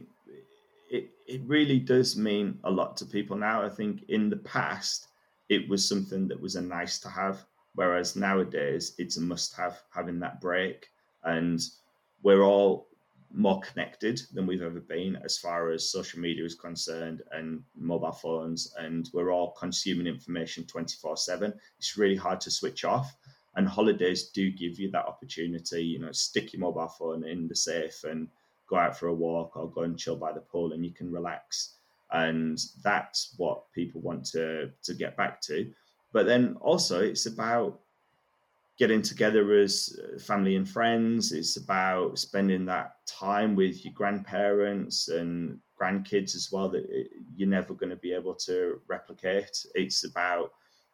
it 0.88 1.10
it 1.26 1.42
really 1.46 1.80
does 1.80 2.16
mean 2.16 2.60
a 2.62 2.70
lot 2.70 2.96
to 2.98 3.04
people 3.04 3.36
now. 3.36 3.60
I 3.62 3.68
think 3.68 4.04
in 4.08 4.30
the 4.30 4.36
past 4.36 5.08
it 5.48 5.68
was 5.68 5.86
something 5.86 6.28
that 6.28 6.40
was 6.40 6.54
a 6.54 6.62
nice 6.62 7.00
to 7.00 7.08
have, 7.08 7.44
whereas 7.74 8.14
nowadays 8.14 8.94
it's 8.98 9.16
a 9.16 9.20
must 9.20 9.56
have 9.56 9.82
having 9.90 10.20
that 10.20 10.40
break. 10.40 10.86
And 11.24 11.60
we're 12.22 12.42
all 12.42 12.86
more 13.34 13.60
connected 13.60 14.20
than 14.32 14.46
we've 14.46 14.62
ever 14.62 14.80
been 14.80 15.16
as 15.24 15.38
far 15.38 15.70
as 15.70 15.90
social 15.90 16.20
media 16.20 16.44
is 16.44 16.54
concerned 16.54 17.22
and 17.32 17.62
mobile 17.74 18.12
phones 18.12 18.74
and 18.78 19.08
we're 19.12 19.32
all 19.32 19.52
consuming 19.52 20.06
information 20.06 20.64
24 20.64 21.16
7 21.16 21.52
it's 21.78 21.96
really 21.96 22.16
hard 22.16 22.40
to 22.40 22.50
switch 22.50 22.84
off 22.84 23.16
and 23.56 23.66
holidays 23.66 24.30
do 24.30 24.50
give 24.50 24.78
you 24.78 24.90
that 24.90 25.06
opportunity 25.06 25.82
you 25.82 25.98
know 25.98 26.12
stick 26.12 26.52
your 26.52 26.60
mobile 26.60 26.88
phone 26.88 27.24
in 27.24 27.48
the 27.48 27.56
safe 27.56 28.04
and 28.04 28.28
go 28.72 28.78
out 28.78 28.98
for 28.98 29.08
a 29.08 29.14
walk 29.14 29.54
or 29.56 29.70
go 29.70 29.82
and 29.82 29.98
chill 29.98 30.16
by 30.16 30.32
the 30.32 30.40
pool 30.40 30.72
and 30.72 30.82
you 30.82 30.92
can 30.92 31.12
relax. 31.12 31.74
And 32.10 32.58
that's 32.82 33.34
what 33.36 33.70
people 33.74 34.00
want 34.00 34.24
to 34.32 34.70
to 34.82 34.94
get 34.94 35.16
back 35.16 35.42
to. 35.42 35.70
But 36.12 36.26
then 36.26 36.56
also 36.60 37.02
it's 37.02 37.26
about 37.26 37.80
getting 38.82 39.02
together 39.02 39.44
as 39.52 39.96
uh, 40.02 40.18
family 40.18 40.56
and 40.56 40.68
friends 40.68 41.30
it's 41.30 41.56
about 41.56 42.18
spending 42.18 42.64
that 42.64 42.96
time 43.06 43.54
with 43.54 43.84
your 43.84 43.94
grandparents 43.94 45.08
and 45.08 45.58
grandkids 45.80 46.34
as 46.34 46.48
well 46.50 46.68
that 46.68 46.84
you're 47.36 47.48
never 47.48 47.74
going 47.74 47.90
to 47.90 48.02
be 48.08 48.12
able 48.12 48.34
to 48.34 48.80
replicate 48.88 49.56
it's 49.76 50.04
about 50.04 50.50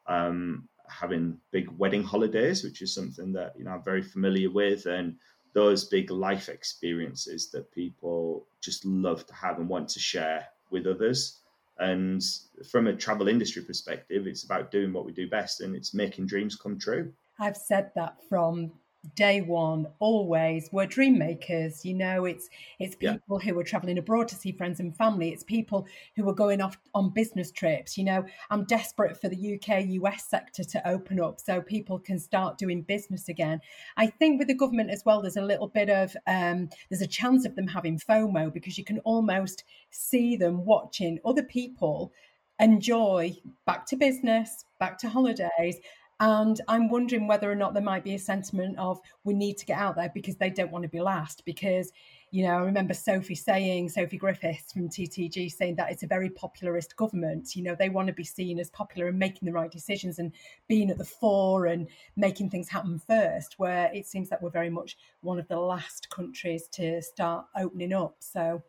um, 0.06 0.68
having 0.88 1.38
big 1.50 1.66
wedding 1.78 2.04
holidays 2.04 2.62
which 2.62 2.82
is 2.82 2.94
something 2.94 3.32
that 3.32 3.54
you 3.56 3.64
know 3.64 3.70
i'm 3.70 3.82
very 3.82 4.02
familiar 4.02 4.50
with 4.50 4.84
and 4.86 5.16
those 5.54 5.86
big 5.86 6.10
life 6.10 6.48
experiences 6.48 7.50
that 7.50 7.72
people 7.72 8.46
just 8.60 8.84
love 8.84 9.26
to 9.26 9.34
have 9.34 9.58
and 9.58 9.68
want 9.68 9.88
to 9.88 9.98
share 9.98 10.46
with 10.70 10.86
others. 10.86 11.40
And 11.78 12.22
from 12.70 12.86
a 12.86 12.94
travel 12.94 13.28
industry 13.28 13.62
perspective, 13.62 14.26
it's 14.26 14.44
about 14.44 14.70
doing 14.70 14.92
what 14.92 15.04
we 15.04 15.12
do 15.12 15.28
best 15.28 15.60
and 15.60 15.74
it's 15.74 15.94
making 15.94 16.26
dreams 16.26 16.56
come 16.56 16.78
true. 16.78 17.12
I've 17.38 17.56
said 17.56 17.92
that 17.94 18.16
from 18.28 18.72
day 19.14 19.40
one 19.40 19.86
always. 20.00 20.68
We're 20.72 20.86
dream 20.86 21.18
makers 21.18 21.84
you 21.84 21.94
know 21.94 22.24
it's 22.24 22.48
it's 22.78 22.96
people 22.96 23.40
yeah. 23.40 23.52
who 23.52 23.58
are 23.58 23.64
traveling 23.64 23.98
abroad 23.98 24.28
to 24.28 24.34
see 24.34 24.52
friends 24.52 24.80
and 24.80 24.96
family. 24.96 25.30
It's 25.30 25.44
people 25.44 25.86
who 26.16 26.28
are 26.28 26.34
going 26.34 26.60
off 26.60 26.78
on 26.94 27.10
business 27.10 27.50
trips 27.50 27.96
you 27.96 28.04
know. 28.04 28.24
I'm 28.50 28.64
desperate 28.64 29.20
for 29.20 29.28
the 29.28 29.54
uk 29.54 29.68
us 29.68 30.24
sector 30.28 30.64
to 30.64 30.88
open 30.88 31.20
up 31.20 31.40
so 31.40 31.60
people 31.60 31.98
can 31.98 32.18
start 32.18 32.58
doing 32.58 32.82
business 32.82 33.28
again. 33.28 33.60
I 33.96 34.08
think 34.08 34.38
with 34.38 34.48
the 34.48 34.54
government 34.54 34.90
as 34.90 35.04
well 35.04 35.22
there's 35.22 35.36
a 35.36 35.42
little 35.42 35.68
bit 35.68 35.90
of 35.90 36.16
um, 36.26 36.68
there's 36.90 37.02
a 37.02 37.06
chance 37.06 37.46
of 37.46 37.54
them 37.54 37.68
having 37.68 37.98
fomo 37.98 38.52
because 38.52 38.76
you 38.78 38.84
can 38.84 38.98
almost 39.00 39.64
see 39.90 40.36
them 40.36 40.64
watching 40.64 41.18
other 41.24 41.44
people 41.44 42.12
enjoy 42.60 43.36
back 43.66 43.86
to 43.86 43.96
business 43.96 44.64
back 44.80 44.98
to 44.98 45.08
holidays 45.08 45.78
and 46.20 46.60
I'm 46.66 46.88
wondering 46.88 47.28
whether 47.28 47.50
or 47.50 47.54
not 47.54 47.74
there 47.74 47.82
might 47.82 48.02
be 48.02 48.14
a 48.14 48.18
sentiment 48.18 48.76
of 48.78 49.00
we 49.22 49.34
need 49.34 49.56
to 49.58 49.66
get 49.66 49.78
out 49.78 49.94
there 49.94 50.10
because 50.12 50.36
they 50.36 50.50
don't 50.50 50.72
want 50.72 50.82
to 50.82 50.88
be 50.88 51.00
last. 51.00 51.44
Because, 51.44 51.92
you 52.32 52.44
know, 52.44 52.54
I 52.54 52.60
remember 52.60 52.92
Sophie 52.92 53.36
saying, 53.36 53.88
Sophie 53.90 54.18
Griffiths 54.18 54.72
from 54.72 54.88
TTG 54.88 55.52
saying 55.52 55.76
that 55.76 55.92
it's 55.92 56.02
a 56.02 56.08
very 56.08 56.28
popularist 56.28 56.96
government. 56.96 57.54
You 57.54 57.62
know, 57.62 57.76
they 57.76 57.88
want 57.88 58.08
to 58.08 58.12
be 58.12 58.24
seen 58.24 58.58
as 58.58 58.68
popular 58.70 59.06
and 59.06 59.18
making 59.18 59.46
the 59.46 59.52
right 59.52 59.70
decisions 59.70 60.18
and 60.18 60.32
being 60.66 60.90
at 60.90 60.98
the 60.98 61.04
fore 61.04 61.66
and 61.66 61.86
making 62.16 62.50
things 62.50 62.68
happen 62.68 62.98
first, 62.98 63.58
where 63.58 63.88
it 63.94 64.06
seems 64.06 64.28
that 64.30 64.42
we're 64.42 64.50
very 64.50 64.70
much 64.70 64.98
one 65.20 65.38
of 65.38 65.46
the 65.46 65.58
last 65.58 66.10
countries 66.10 66.66
to 66.72 67.00
start 67.00 67.46
opening 67.56 67.92
up. 67.92 68.16
So 68.18 68.60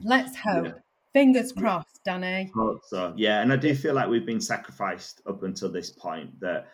let's 0.00 0.36
hope. 0.36 0.66
Yeah. 0.66 0.72
Fingers 1.12 1.52
crossed, 1.52 2.02
Danny. 2.04 2.50
Hope 2.54 2.82
so. 2.84 3.12
Yeah, 3.16 3.40
and 3.40 3.52
I 3.52 3.56
do 3.56 3.72
feel 3.72 3.94
like 3.94 4.08
we've 4.08 4.26
been 4.26 4.40
sacrificed 4.40 5.22
up 5.28 5.44
until 5.44 5.70
this 5.70 5.90
point 5.90 6.40
that 6.40 6.66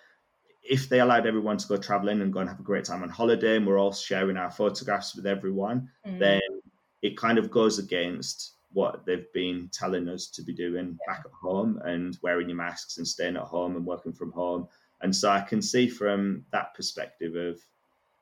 if 0.70 0.88
they 0.88 1.00
allowed 1.00 1.26
everyone 1.26 1.56
to 1.56 1.66
go 1.66 1.76
traveling 1.76 2.22
and 2.22 2.32
go 2.32 2.38
and 2.38 2.48
have 2.48 2.60
a 2.60 2.62
great 2.62 2.84
time 2.84 3.02
on 3.02 3.08
holiday 3.08 3.56
and 3.56 3.66
we're 3.66 3.78
all 3.78 3.92
sharing 3.92 4.36
our 4.36 4.52
photographs 4.52 5.16
with 5.16 5.26
everyone, 5.26 5.88
mm. 6.06 6.18
then 6.20 6.40
it 7.02 7.16
kind 7.16 7.38
of 7.38 7.50
goes 7.50 7.80
against 7.80 8.54
what 8.72 9.04
they've 9.04 9.32
been 9.34 9.68
telling 9.72 10.08
us 10.08 10.28
to 10.28 10.42
be 10.42 10.54
doing 10.54 10.86
yeah. 10.86 11.12
back 11.12 11.24
at 11.26 11.32
home 11.32 11.80
and 11.84 12.16
wearing 12.22 12.48
your 12.48 12.56
masks 12.56 12.98
and 12.98 13.08
staying 13.08 13.36
at 13.36 13.42
home 13.42 13.74
and 13.74 13.84
working 13.84 14.12
from 14.12 14.30
home. 14.30 14.68
And 15.00 15.14
so 15.14 15.28
I 15.28 15.40
can 15.40 15.60
see 15.60 15.88
from 15.88 16.44
that 16.52 16.72
perspective 16.74 17.34
of 17.34 17.60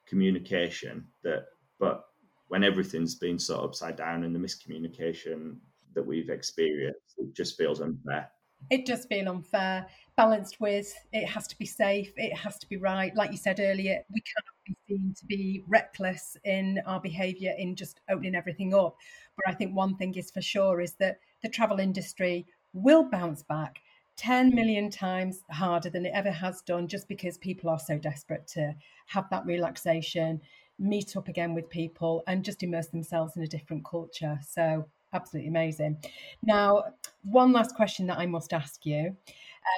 communication 0.06 1.06
that, 1.24 1.48
but 1.78 2.06
when 2.46 2.64
everything's 2.64 3.14
been 3.14 3.38
so 3.38 3.60
upside 3.60 3.96
down 3.96 4.24
and 4.24 4.34
the 4.34 4.38
miscommunication 4.38 5.56
that 5.92 6.06
we've 6.06 6.30
experienced, 6.30 7.14
it 7.18 7.34
just 7.34 7.58
feels 7.58 7.82
unfair. 7.82 8.30
It 8.70 8.86
does 8.86 9.06
feel 9.06 9.28
unfair 9.28 9.86
balanced 10.18 10.60
with 10.60 10.92
it 11.12 11.24
has 11.26 11.46
to 11.46 11.56
be 11.56 11.64
safe, 11.64 12.12
it 12.16 12.36
has 12.36 12.58
to 12.58 12.68
be 12.68 12.76
right. 12.76 13.14
Like 13.14 13.30
you 13.30 13.36
said 13.36 13.60
earlier, 13.60 14.02
we 14.12 14.20
cannot 14.20 14.56
be 14.66 14.76
seen 14.88 15.14
to 15.16 15.24
be 15.26 15.62
reckless 15.68 16.36
in 16.42 16.82
our 16.86 17.00
behaviour 17.00 17.54
in 17.56 17.76
just 17.76 18.00
opening 18.10 18.34
everything 18.34 18.74
up. 18.74 18.96
But 19.36 19.54
I 19.54 19.56
think 19.56 19.76
one 19.76 19.96
thing 19.96 20.16
is 20.16 20.32
for 20.32 20.42
sure 20.42 20.80
is 20.80 20.94
that 20.94 21.20
the 21.40 21.48
travel 21.48 21.78
industry 21.78 22.46
will 22.72 23.04
bounce 23.04 23.44
back 23.44 23.78
10 24.16 24.52
million 24.52 24.90
times 24.90 25.44
harder 25.50 25.88
than 25.88 26.04
it 26.04 26.12
ever 26.12 26.32
has 26.32 26.62
done 26.62 26.88
just 26.88 27.06
because 27.06 27.38
people 27.38 27.70
are 27.70 27.78
so 27.78 27.96
desperate 27.96 28.48
to 28.48 28.74
have 29.06 29.30
that 29.30 29.46
relaxation, 29.46 30.40
meet 30.80 31.16
up 31.16 31.28
again 31.28 31.54
with 31.54 31.70
people, 31.70 32.24
and 32.26 32.44
just 32.44 32.64
immerse 32.64 32.88
themselves 32.88 33.36
in 33.36 33.44
a 33.44 33.46
different 33.46 33.84
culture. 33.84 34.40
So, 34.44 34.88
absolutely 35.12 35.48
amazing. 35.48 35.98
Now, 36.42 36.84
one 37.22 37.52
last 37.52 37.74
question 37.74 38.06
that 38.06 38.18
I 38.18 38.26
must 38.26 38.52
ask 38.52 38.84
you. 38.84 39.16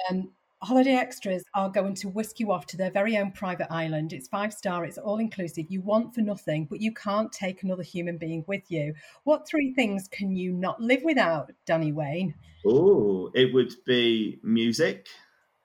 Um, 0.09 0.31
Holiday 0.63 0.93
Extras 0.93 1.43
are 1.55 1.69
going 1.69 1.95
to 1.95 2.09
whisk 2.09 2.39
you 2.39 2.51
off 2.51 2.67
to 2.67 2.77
their 2.77 2.91
very 2.91 3.17
own 3.17 3.31
private 3.31 3.65
island. 3.71 4.13
It's 4.13 4.27
five 4.27 4.53
star, 4.53 4.85
it's 4.85 4.99
all 4.99 5.17
inclusive. 5.17 5.65
You 5.69 5.81
want 5.81 6.13
for 6.13 6.21
nothing, 6.21 6.65
but 6.65 6.79
you 6.79 6.93
can't 6.93 7.31
take 7.31 7.63
another 7.63 7.81
human 7.81 8.17
being 8.17 8.45
with 8.47 8.69
you. 8.69 8.93
What 9.23 9.47
three 9.47 9.73
things 9.73 10.07
can 10.07 10.35
you 10.35 10.53
not 10.53 10.79
live 10.79 11.01
without, 11.03 11.51
Danny 11.65 11.91
Wayne? 11.91 12.35
Oh, 12.63 13.31
it 13.33 13.51
would 13.55 13.73
be 13.87 14.39
music 14.43 15.07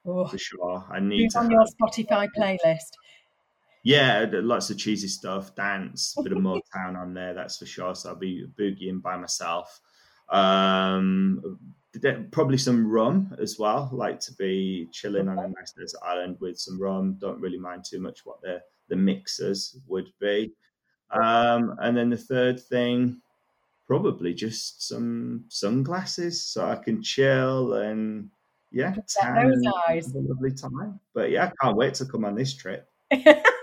oh, 0.03 0.25
for 0.25 0.37
sure. 0.39 0.83
I 0.89 0.99
need 0.99 1.35
on 1.35 1.51
your 1.51 1.65
Spotify 1.79 2.27
playlist. 2.35 2.93
Yeah, 3.87 4.25
lots 4.33 4.69
of 4.69 4.77
cheesy 4.77 5.07
stuff, 5.07 5.55
dance, 5.55 6.13
a 6.17 6.23
bit 6.23 6.33
of 6.33 6.39
Motown 6.39 6.97
on 6.97 7.13
there, 7.13 7.33
that's 7.33 7.57
for 7.57 7.65
sure. 7.65 7.95
So 7.95 8.09
I'll 8.09 8.15
be 8.17 8.45
boogieing 8.59 9.01
by 9.01 9.15
myself. 9.15 9.79
Um, 10.27 11.57
probably 12.31 12.57
some 12.57 12.85
rum 12.85 13.33
as 13.41 13.57
well. 13.57 13.89
Like 13.93 14.19
to 14.19 14.33
be 14.33 14.89
chilling 14.91 15.29
on 15.29 15.39
a 15.39 15.47
nice 15.47 15.71
desert 15.71 16.01
island 16.05 16.35
with 16.41 16.59
some 16.59 16.81
rum. 16.81 17.15
Don't 17.21 17.39
really 17.39 17.57
mind 17.57 17.85
too 17.85 18.01
much 18.01 18.25
what 18.25 18.41
the 18.41 18.61
the 18.89 18.97
mixers 18.97 19.77
would 19.87 20.11
be. 20.19 20.51
Um, 21.11 21.77
and 21.79 21.95
then 21.95 22.09
the 22.09 22.17
third 22.17 22.59
thing, 22.59 23.21
probably 23.87 24.33
just 24.33 24.85
some 24.85 25.45
sunglasses 25.47 26.43
so 26.43 26.67
I 26.67 26.75
can 26.75 27.01
chill 27.01 27.75
and 27.75 28.31
yeah, 28.69 28.95
tan 29.07 29.61
those 29.87 30.13
a 30.13 30.19
lovely 30.19 30.51
time. 30.51 30.99
But 31.13 31.31
yeah, 31.31 31.45
I 31.45 31.51
can't 31.65 31.77
wait 31.77 31.93
to 31.95 32.05
come 32.05 32.25
on 32.25 32.35
this 32.35 32.53
trip. 32.53 32.89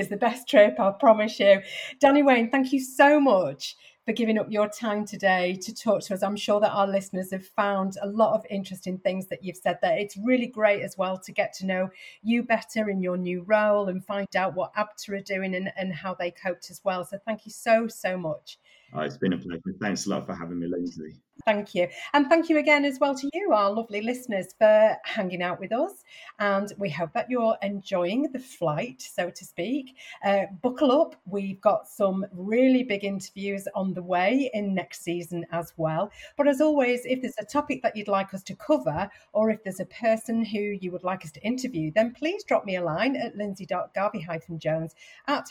it's 0.00 0.08
the 0.08 0.16
best 0.16 0.48
trip, 0.48 0.80
I 0.80 0.90
promise 0.90 1.38
you. 1.38 1.60
Danny 2.00 2.22
Wayne, 2.22 2.50
thank 2.50 2.72
you 2.72 2.80
so 2.80 3.20
much 3.20 3.76
for 4.06 4.12
giving 4.12 4.38
up 4.38 4.46
your 4.50 4.68
time 4.68 5.04
today 5.04 5.54
to 5.60 5.74
talk 5.74 6.00
to 6.02 6.14
us. 6.14 6.22
I'm 6.22 6.36
sure 6.36 6.58
that 6.60 6.72
our 6.72 6.88
listeners 6.88 7.30
have 7.32 7.46
found 7.46 7.96
a 8.02 8.08
lot 8.08 8.34
of 8.34 8.46
interesting 8.48 8.98
things 8.98 9.28
that 9.28 9.44
you've 9.44 9.58
said 9.58 9.78
there. 9.82 9.96
It's 9.98 10.16
really 10.16 10.46
great 10.46 10.82
as 10.82 10.96
well 10.96 11.18
to 11.18 11.32
get 11.32 11.52
to 11.58 11.66
know 11.66 11.90
you 12.22 12.42
better 12.42 12.88
in 12.88 13.02
your 13.02 13.18
new 13.18 13.42
role 13.42 13.88
and 13.88 14.04
find 14.04 14.34
out 14.34 14.54
what 14.54 14.74
ABTA 14.74 15.20
are 15.20 15.22
doing 15.22 15.54
and, 15.54 15.70
and 15.76 15.92
how 15.92 16.14
they 16.14 16.30
coped 16.30 16.70
as 16.70 16.80
well. 16.82 17.04
So 17.04 17.18
thank 17.24 17.44
you 17.44 17.52
so, 17.52 17.86
so 17.88 18.16
much. 18.16 18.58
Oh, 18.94 19.02
it's 19.02 19.18
been 19.18 19.34
a 19.34 19.38
pleasure. 19.38 19.62
Thanks 19.80 20.06
a 20.06 20.10
lot 20.10 20.26
for 20.26 20.34
having 20.34 20.58
me, 20.58 20.66
Lindsay. 20.66 21.20
Thank 21.46 21.74
you. 21.74 21.88
And 22.12 22.26
thank 22.28 22.48
you 22.48 22.58
again 22.58 22.84
as 22.84 23.00
well 23.00 23.14
to 23.14 23.30
you 23.32 23.52
our 23.52 23.70
lovely 23.70 24.02
listeners, 24.02 24.54
for 24.58 24.96
hanging 25.04 25.42
out 25.42 25.58
with 25.58 25.72
us. 25.72 26.04
And 26.38 26.72
we 26.78 26.90
hope 26.90 27.12
that 27.14 27.30
you're 27.30 27.56
enjoying 27.62 28.30
the 28.32 28.38
flight, 28.38 29.00
so 29.02 29.30
to 29.30 29.44
speak. 29.44 29.96
Uh, 30.24 30.42
buckle 30.62 30.92
up. 30.92 31.16
We've 31.26 31.60
got 31.60 31.88
some 31.88 32.26
really 32.32 32.82
big 32.82 33.04
interviews 33.04 33.66
on 33.74 33.94
the 33.94 34.02
way 34.02 34.50
in 34.52 34.74
next 34.74 35.02
season 35.02 35.46
as 35.50 35.72
well. 35.76 36.10
But 36.36 36.46
as 36.46 36.60
always, 36.60 37.04
if 37.04 37.22
there's 37.22 37.38
a 37.38 37.44
topic 37.44 37.82
that 37.82 37.96
you'd 37.96 38.08
like 38.08 38.34
us 38.34 38.42
to 38.44 38.54
cover, 38.54 39.10
or 39.32 39.50
if 39.50 39.64
there's 39.64 39.80
a 39.80 39.86
person 39.86 40.44
who 40.44 40.58
you 40.58 40.92
would 40.92 41.04
like 41.04 41.24
us 41.24 41.32
to 41.32 41.42
interview, 41.42 41.90
then 41.94 42.12
please 42.12 42.44
drop 42.44 42.64
me 42.64 42.76
a 42.76 42.84
line 42.84 43.16
at 43.16 43.36
lindsay.garvey-jones 43.36 44.94
at 45.26 45.46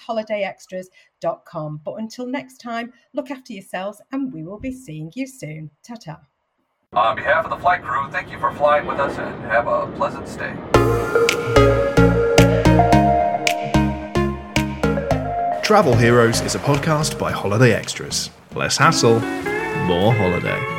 holidayextras.com. 1.20 1.82
But 1.84 1.96
until 1.96 2.26
next 2.28 2.58
time, 2.58 2.94
look 3.14 3.32
after 3.32 3.54
yourselves 3.54 4.02
and 4.12 4.34
we 4.34 4.44
will 4.44 4.60
be 4.60 4.72
seeing 4.72 5.12
you 5.16 5.28
soon. 5.28 5.72
Ta 5.84 5.96
ta. 5.96 6.20
On 6.94 7.16
behalf 7.16 7.46
of 7.46 7.52
the 7.52 7.58
flight 7.58 7.84
crew, 7.84 8.10
thank 8.10 8.32
you 8.32 8.40
for 8.40 8.52
flying 8.54 8.88
with 8.88 9.00
us 9.00 9.18
and 9.18 9.42
have 9.44 9.68
a 9.68 9.88
pleasant 9.96 10.28
stay. 10.28 10.54
Travel 15.62 15.96
Heroes 15.96 16.42
is 16.42 16.56
a 16.56 16.60
podcast 16.60 17.20
by 17.20 17.32
Holiday 17.32 17.74
Extras. 17.74 18.32
Less 18.56 18.78
hassle, 18.78 19.20
more 19.86 20.12
holiday. 20.14 20.79